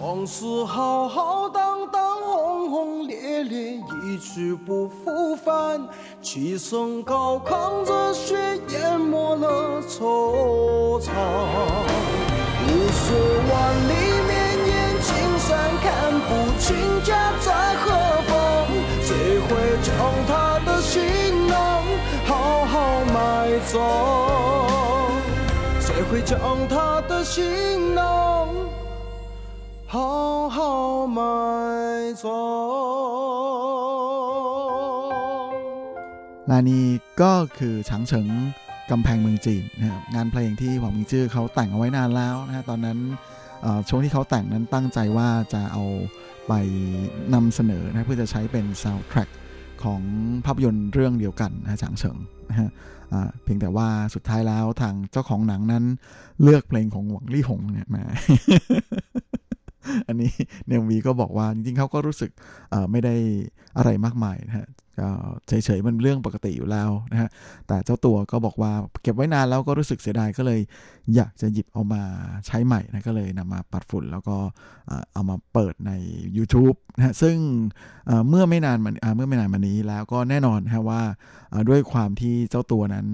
[0.00, 1.35] 壮士浩浩
[4.36, 5.80] 去不复返。
[6.20, 8.36] 气声高亢，热血
[8.68, 11.08] 淹没了惆怅。
[12.68, 13.14] 无数
[13.48, 13.54] 万
[13.88, 13.92] 里
[14.28, 14.36] 绵
[14.68, 14.70] 延，
[15.00, 15.08] 青
[15.38, 15.48] 山
[15.80, 15.88] 看
[16.20, 16.28] 不
[16.60, 17.84] 清家在何
[18.28, 18.30] 方。
[19.00, 19.08] 谁
[19.40, 19.48] 会
[19.82, 19.88] 将
[20.28, 20.92] 他的行
[21.48, 21.56] 囊
[22.26, 23.16] 好好埋
[23.64, 23.74] 葬？
[25.80, 28.48] 谁会将他的行囊
[29.86, 32.28] 好好埋葬？
[36.48, 36.84] และนี่
[37.22, 38.28] ก็คือฉางเฉิง
[38.90, 42.98] กำแพงเมืองจีนนะครับงานเพลงที่หวังมิงจื้อเขาแต่งเอาไว้นานแล้วนะฮะตอนนั้น
[43.88, 45.84] ช่วงที่เขาแต่งนั้นตั้งใจว่าจะเอา
[46.48, 46.52] ไป
[47.34, 49.28] นำเสนอนะเพื่อจะใช้เป็นซาวด์แทร็ก
[49.84, 50.00] ของ
[50.44, 52.16] ภาพยนตร์เรื่องเดียวกันนะฉางเฉิง
[52.50, 52.70] นะฮะ
[53.42, 55.84] เพียงแต่ว่าสุดท้ายแล้วทางเจ้าของหนังนั้น
[56.42, 58.02] เลือกเพลงของหวังลี่หงเนี่ยมา
[60.08, 60.30] อันนี้
[60.68, 62.30] เนววีก็บอกว่าจริงๆเขาก็รู้สึก
[62.90, 63.14] ไม่ได้
[63.76, 64.66] อะไรมากมายนะฮะ
[65.00, 65.08] ก็
[65.48, 67.30] เฉยๆมันเรื่องปกติอยู่แล้วนะฮะ
[67.68, 68.72] แต่เจ้าตัวก็บอกว่า
[69.02, 70.60] เก็บไว้นานแล้วก็รู้สึกเสียดายก็เลย
[71.14, 72.02] อยากจะหยิบเอามา
[72.46, 74.36] ใช้ใหม่นะก็เลยนำมาปัดฝุ่น แล้วก็
[75.12, 75.92] เอามาเปิดใน
[76.36, 77.36] YouTube นะฮะซึ่ง
[78.28, 81.02] เมื่อไม่นานมาอ่าเมื่อไม่นานมานี้แล้วก็แน่นอนนะฮะว่า
[81.68, 83.08] ด้วยความที่เจ้าตัวนั้น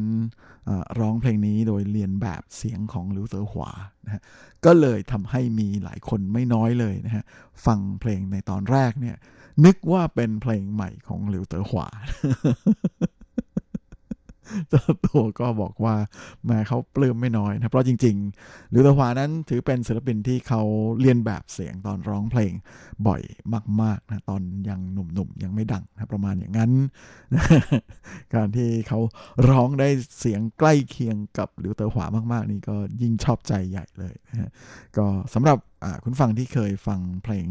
[1.00, 3.70] ร้องเพลงนี้โดยเรียนแบบเสียงของลิวเต๋อหวา
[4.04, 4.22] นะฮะ
[4.64, 7.24] ก็เลยทำให้มีหลายคนไม่น้อยเลยนะฮะ
[7.66, 9.16] ฟังเพลงในตอนแรกเนี่ย
[9.64, 11.88] นึกว่าเป็นเพลงใหม่ของหลิวเต๋อหวา
[14.70, 15.94] เจ้าตัวก็บอกว่า
[16.46, 20.62] แม่เขาปลื้มไม่น้อยนะเพราะจริงๆหลิวเต๋อหวานั้นถือเป็นศิลปินที่เขา
[21.00, 22.52] เรียนแบบเสียงตอนร้องเพลง
[23.06, 23.22] บ่อย
[23.82, 26.70] มากๆนะตอนยังหนุ่มๆ ยังไม่ดังนะประมาณอย่างนั้น
[28.34, 29.00] การที่เขา
[29.48, 29.88] ร้องได้
[30.18, 34.50] เสียงใกล้เคียงกับหลิวเต๋อหวามาก ๆ นี่ก็ยิ่งชอบใจใหญ่เลยนะ
[34.96, 35.58] ก็สำหรับ
[36.04, 37.46] คุณฟังที่เคยฟังเพลง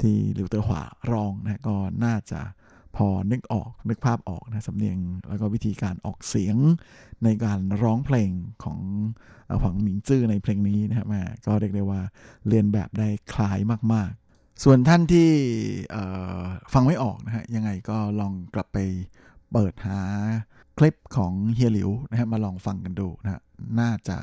[0.00, 2.40] ที่หลิวเตอร์หวาร้องนะก็น่าจะ
[2.96, 4.98] พอนึกออกนึกภาพออกนะสำเนียง
[5.28, 6.56] แล้วก็วิธีการออกเสียง
[7.24, 8.30] ในการร้องเพลง
[8.64, 8.80] ของ
[9.48, 11.06] ผ่อหวังหมิงจื้อในเพลงนี้นะครับ
[11.46, 12.00] ก็เรียกได้ว่า
[12.48, 13.58] เรียนแบบได้คล้าย
[13.92, 15.30] มาก ๆ ส่วนท่านที่
[16.72, 18.78] ฟังไม่ออกนะฮะยังไงก็ลองกลับไป
[19.52, 20.00] เปิดหา
[20.78, 23.42] คลิปของเฮียหลิวนะฮะมาลองฟังกันดูนะฮะ
[23.80, 24.16] น่าจะ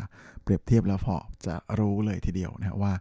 [0.44, 2.94] เปรียบเทียบแล้วพอจะรู้เลยทีเดียวนะฮะว่า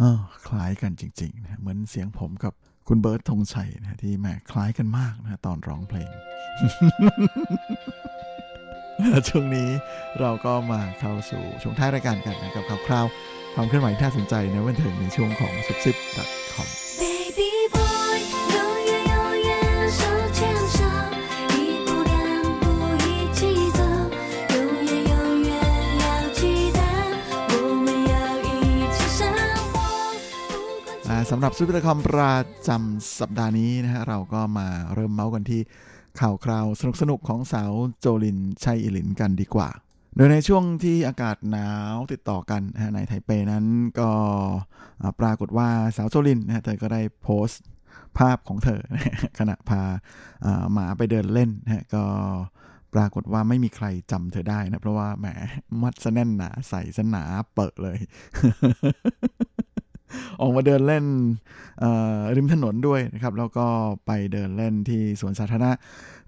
[0.00, 2.52] ออคล้ายกันจริงๆนะเหมือนเสียงผมกับ
[2.88, 6.10] คุณเบิร์ตธงชัยนะที่แหมคล้ายกันมากนะตอนร้องเพลง
[9.10, 9.68] และช่วงนี้
[10.20, 15.96] เราก็มาเข้าสู่ช่วงท้ายรายการกันนะครับคร่าวๆความเคลื่อนไหวที่น่าสนใจในวันถึงในช่วงของ s i p s i p
[16.52, 16.68] c o m
[17.00, 18.20] Baby boy，
[31.34, 32.32] สำหรับซูเปอร์คอมประ
[32.68, 35.60] จำสัปดาห์นี้นะฮะเราก็มาเริ่มเมาท์กันที่
[36.20, 36.66] ข่าวคราว
[37.00, 39.68] สนุกๆของสาวโจลินไช่อีหลินกันดีกว่า
[40.16, 43.64] โดยในช่วงที่อากาศหนาวติดต่อกันนะในไทเปนั้น
[44.00, 44.10] ก็
[45.20, 47.62] ปรากฏว่าสาวโจลินนะเธอก็ได้โพสต์
[48.18, 48.80] ภาพของเธอ
[49.38, 49.82] ขณะพา
[50.72, 52.04] หมาไปเดินเล่นนะก็
[52.94, 55.26] ปรากฏว่าไม่มีใครจำเธอได้นะ เพราะว่าแหม
[55.82, 57.24] มัดซะแน่นหนาใส่ซะหนา
[57.54, 57.98] เปิดเลย
[60.40, 61.04] ออกมาเดินเล่น
[62.36, 63.66] ริมถนนด้วยนะครับ แล้วก็
[64.06, 65.72] ไปเดินเล่นที่สวนสาธารณะ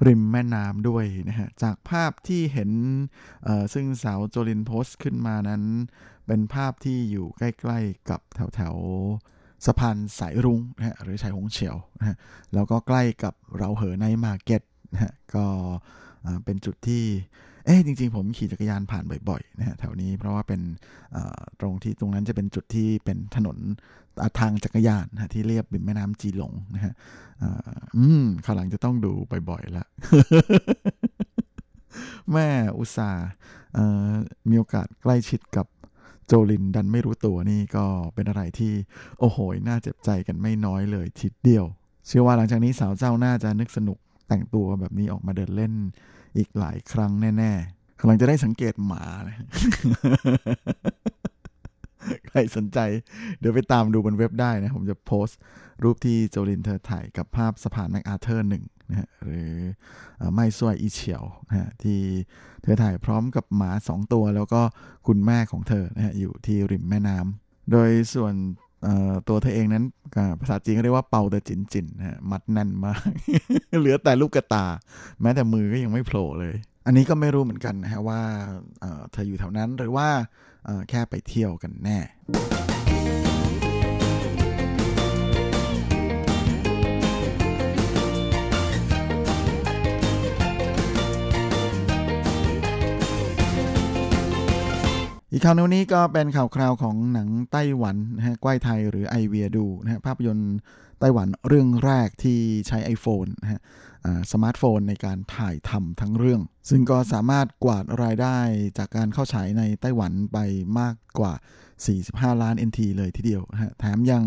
[0.07, 2.71] ริมแม่น้ำด้วยนะฮะ จากภาพที่เห็น
[3.75, 5.63] ซึ่งสาวโจลินโพสต์ขึ้นมานั้น
[6.27, 8.21] เป็นภาพที่อยู่ใกล้ๆกับ
[8.55, 12.17] แถวๆสะพานสายรุ้งนะฮะหรือชายหงเฉียวนะฮะ
[12.55, 14.63] แล้วก็ใกล้กับเราเหอในมาร์เก็ต
[14.93, 15.47] นะฮะ ก็
[16.45, 17.05] เป็นจุดที่
[17.65, 20.61] เอ๊ะจริง ๆ ผมขี่จักรยานผ่านบ่อยๆนะฮะแถวนี้เพราะว่าเป็น
[21.61, 23.59] ตรงที่ตรงนั้นจะเป็นจุดที่เป็นถนน
[24.41, 26.95] ทางจักรยานนะที่เรียบริมแม่น้ำจีหลงนะฮะ
[27.97, 29.13] อืมข้างหลังจะต้องดู
[29.51, 29.87] บ่อยๆละ
[32.33, 32.49] แม่
[32.79, 33.27] อุตส่าห์
[34.49, 35.67] มีโอกาสใกล้ชิดกับ
[36.27, 37.85] โจลินดันไม่รู้ตัวนี่ก็
[38.15, 38.73] เป็นอะไรที่
[39.19, 39.39] โอ้โห
[39.69, 41.65] น่าเจ็บใจกันไม่น้อยเลยทีเดียว
[42.07, 43.99] เชื่อว่าหลังจากนี้สาวเจ้าน่าจะนึกสนุก
[44.29, 45.75] แต่งตัวแบบนี้ออกมาเดินเล่น
[46.37, 49.37] อีกหลายครั้งแน่ๆกำลังจะได้สังเกตหมานะ
[52.29, 52.79] ใครสนใจ
[53.39, 55.39] เดี๋ยวไปตามดูบนเว็บได้นะ ผมจะโพสต์
[55.83, 59.53] รูปที่โจลินเธอถ่ายกับภาพสะพานแมคอาเธอร์หนึ่งนะฮะหรือ
[60.35, 61.99] ไม่ซวยอีเฉียวนะฮะที่
[62.63, 64.63] เธอถ่ายพร้อมกับหมาสองตัว แล้วก็
[65.07, 68.35] คุณแม่ของเธอนะฮะอยู่ที่ริมแม่น้ำโดยส่วน
[69.29, 69.85] ตัวเธอเองนั้น
[70.41, 73.01] ภาษาจีนเรียกว่าเป่าเดจินจินนะฮะมัดแน่นมาก
[73.81, 74.67] เหลือแต่ลูกกระตา
[75.21, 76.55] แม้แต่มือก็ยังไม่โผล่เลย
[76.87, 78.21] อันนี้ก็ไม่รู้เหมือนกันนะฮะว่า
[79.13, 80.09] เธออยู่แถวนั้นหรือว่า
[80.89, 81.99] แค่ไปเที่ยวกันแน่
[95.35, 100.57] อีกข่าวหนึงวันนี้ก็เป็นข่าวคราวของหนังไต้หวันนะฮะก้อยไทยหรือไอเวียดูนะฮะภาพยนตร์
[101.01, 103.61] ไต้หวันเรื่องแรกที่ใช้ iPhone นะฮะ
[104.05, 108.39] อ่าสมาร์ทโฟนในการถ่ายทำทั้งเรื่อง ซึ่งก็สามารถกวาดรายได้
[108.79, 110.39] จากการเข้าฉายในไต้หวันไป
[110.81, 111.33] มากกว่า
[112.33, 114.25] 45 ล้าน NT เลยทีเดียวนะฮะแถมยัง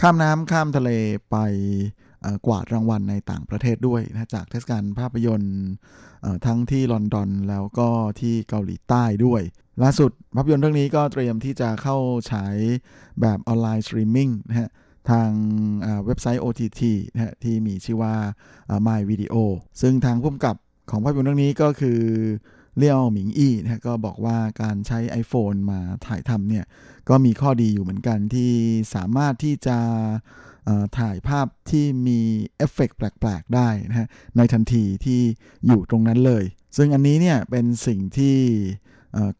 [0.00, 0.90] ข้ามน้ำข้ามทะเล
[1.30, 1.36] ไป
[2.46, 5.58] กวาดรางวัลในต่างประเทศด้วยนะจากเทศกาลภาพยนตร์
[6.46, 7.88] ทั้งที่ลอนดอนแล้วก็
[8.20, 9.42] ที่เกาหลีใต้ด้วย
[9.82, 11.96] ล่าสุดภาพยนตร์เรื่องนี้ก็เตรียมที่จะเข้า
[12.30, 12.56] ฉาย
[13.20, 14.68] แบบ online streaming นะฮะ
[15.10, 15.30] ทาง
[16.04, 16.80] เว็บไซต์ OTT
[17.12, 18.14] นะฮะที่มีชื่อว่า
[18.70, 19.36] อ่า My Video
[19.80, 20.56] ซึ่งทางผู้กำกับ
[20.90, 22.00] ของภาพยนตร์เรื่องนี้ก็คือ
[22.76, 26.64] เลี่ยวหมิงอี้นะฮะก็บอกว่าการใช้ iPhone มาถ่ายทำเนี่ย
[27.08, 28.52] ก็มีข้อดีอยู่เหมือนกันที่
[28.94, 29.78] สามารถที่จะ
[30.98, 32.20] ถ่ายภาพที่มี
[32.56, 35.20] เอฟเฟกต์แปลก ๆ ได้นะฮะในทันทีที่
[35.66, 36.44] อยู่ตรงนั้นเลย
[36.76, 38.36] ซึ่งอันนี้เนี่ยเป็นสิ่งที่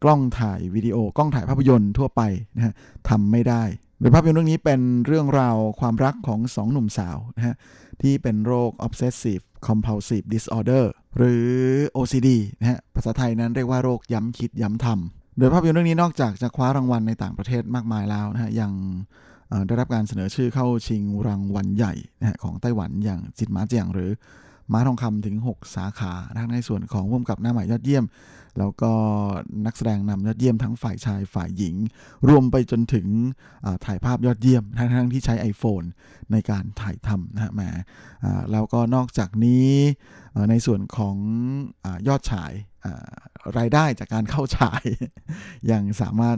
[0.03, 2.21] กล้องถ่ายวิดีโอกล้องถ่ายภาพยนตร์ทั่วไป
[2.55, 2.73] นะฮะ
[3.09, 3.63] ทำไม่ได้
[3.99, 7.55] โดยภาพยนตร์เรื่องนี้เป็นเรื่องราวความรักของสองหนุ่มสาวนะฮะ
[8.01, 10.85] ที่เป็นโรค obsessive compulsive disorder
[11.17, 11.47] หรือ
[11.95, 18.71] OCD นะฮะภาษาไทยนั้นเรียกว่าโรคย้ำคิดย้ำทำโดยภาพยนตร์เรื่องนี้นอกจากจะคว้ารางวัลในต่างประเทศมากมายแล้วนะฮะยัง
[19.67, 21.93] ได้รับการเสนอชื่อเข้าชิงรางวัลใหญ่
[22.43, 24.11] ของไต้หวันอย่างจิตหมาเจียงหรือ
[24.71, 28.05] ม้าทองคำถึง 6 สาขาทั้งในส่วนของร่วมกับหน้าใหม่ยอดเยี่ยม
[28.59, 28.91] แล้วก็
[29.65, 31.75] นักแสดงนำยอดเยี่ยมทั้งฝ่ายชายฝ่ายหญิง
[32.29, 33.07] รวมไปจนถึง
[33.85, 35.87] ถ่ายภาพยอดเยี่ยมทั้งทั้งที่ใช้ iPhone
[36.31, 37.71] ในการถ่ายทำนะฮะแหมา
[38.51, 39.69] แล้วก็นอกจากนี้
[40.49, 41.15] ในส่วนของ
[41.85, 42.53] อยอดฉาย
[43.57, 44.83] รายได้จากการเข้าฉาย
[45.71, 46.37] ยังสามารถ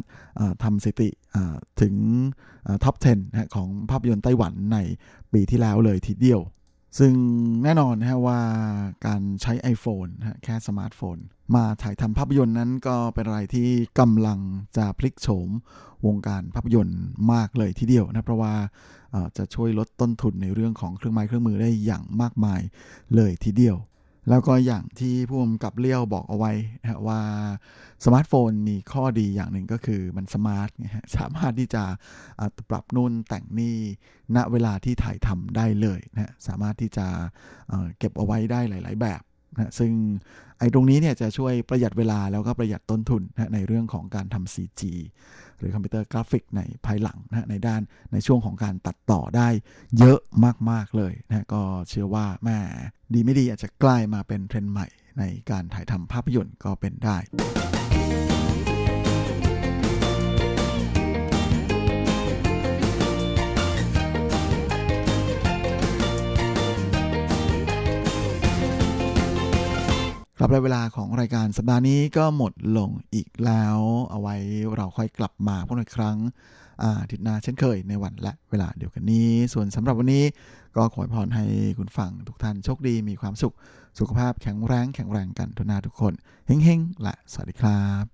[0.63, 1.09] ทำสถิติ
[1.81, 1.95] ถึง
[2.83, 2.95] ท็อป
[3.25, 4.77] 10 ของภาพยนตร์ไต้หวันใน
[5.33, 6.41] ปีที่แล้วเลยทีเดียว
[6.99, 7.13] ซึ่ง
[7.63, 8.39] แน่นอนนะฮะว่า
[9.05, 11.17] การใช้ iPhone นะแค่สมาร์ทโฟน
[11.55, 13.67] มาถ่ายทำภาพยนตร์นั้นก็เป็นอะไรที่
[13.99, 14.39] กำลัง
[14.77, 15.49] จะพลิกโฉม
[16.05, 17.01] วงการภาพยนตร์
[17.33, 18.53] มากเลยทีเดียวนะเพราะว่า
[19.37, 22.61] จะช่วยลดต้นทุนในเรื่องของเครื่องไม้เครื่องมือได้อย่างมากมาย
[23.15, 23.77] เลยทีเดียว
[24.29, 26.51] แล้วก็อย่างที่ผู้กำกับเลี้ยวบอกเอาไว้
[26.81, 27.21] นะว่า
[28.05, 31.83] สมาร์ทโฟนมีข้อดีอย่างหนึ่งก็คือมัน smart ไงฮะสามารถที่จะ
[32.69, 33.75] ปรับนู่นแต่งนี่
[34.35, 37.07] ณเวลาที่ถ่ายทำได้เลยนะฮะสามารถที่จะ
[37.67, 39.21] เก็บเอาไว้ได้หลาย ๆ แบบ
[39.53, 39.91] นะฮะซึ่ง
[40.59, 44.81] ไอ้ตรงนี้เนี่ยจะช่วยประหยัดเวลาแล้วก็ประหยัดต้นทุนนะในเรื่องของการทำ CG
[45.61, 47.81] หรือคอมพิวเตอร์กราฟิกในภายหลังนะฮะในด้าน
[48.13, 49.49] ในช่วงของการตัดต่อได้
[49.99, 50.19] เยอะ
[50.71, 52.57] มาก ๆ เลยนะฮะก็เชื่อว่าแม่
[53.13, 54.87] ดีไม่ดีอาจจะกลายมาเป็นเทรนด์ใหม่
[55.19, 57.17] ในการถ่ายทำภาพยนตร์ก็เป็นได้
[70.40, 73.78] ลับได้เวลาของรายการสัปดาห์นี้ก็หมดลงอีกแล้ว
[74.10, 74.36] เอาไว้
[74.76, 76.18] เราค่อยกลับมาพบกันอีกครั้ง
[76.82, 80.24] อาทิตย์หน้าเช่นเคยในวันและเวลาเดียวกันนี้ ส่วนสำหรับวันนี้
[80.76, 81.44] ก็ขอพรให้
[81.78, 83.54] คุณฟังทุกท่านโชคดีมีความสุข
[83.98, 86.12] สุขภาพแข็งแรงแข็งแรงกันทุกนาทุกคน
[86.46, 88.04] เฮ้งๆ และสวัสดีครับ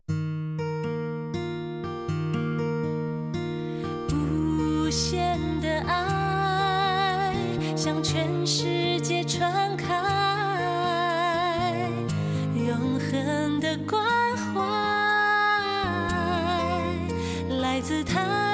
[4.12, 5.04] 无限
[5.64, 5.92] 的爱
[7.82, 8.10] 向全
[8.54, 8.56] 世
[9.08, 9.34] 界传
[9.82, 10.25] 开，
[13.67, 14.01] 的关
[14.53, 14.61] 怀
[17.59, 18.46] 来自他。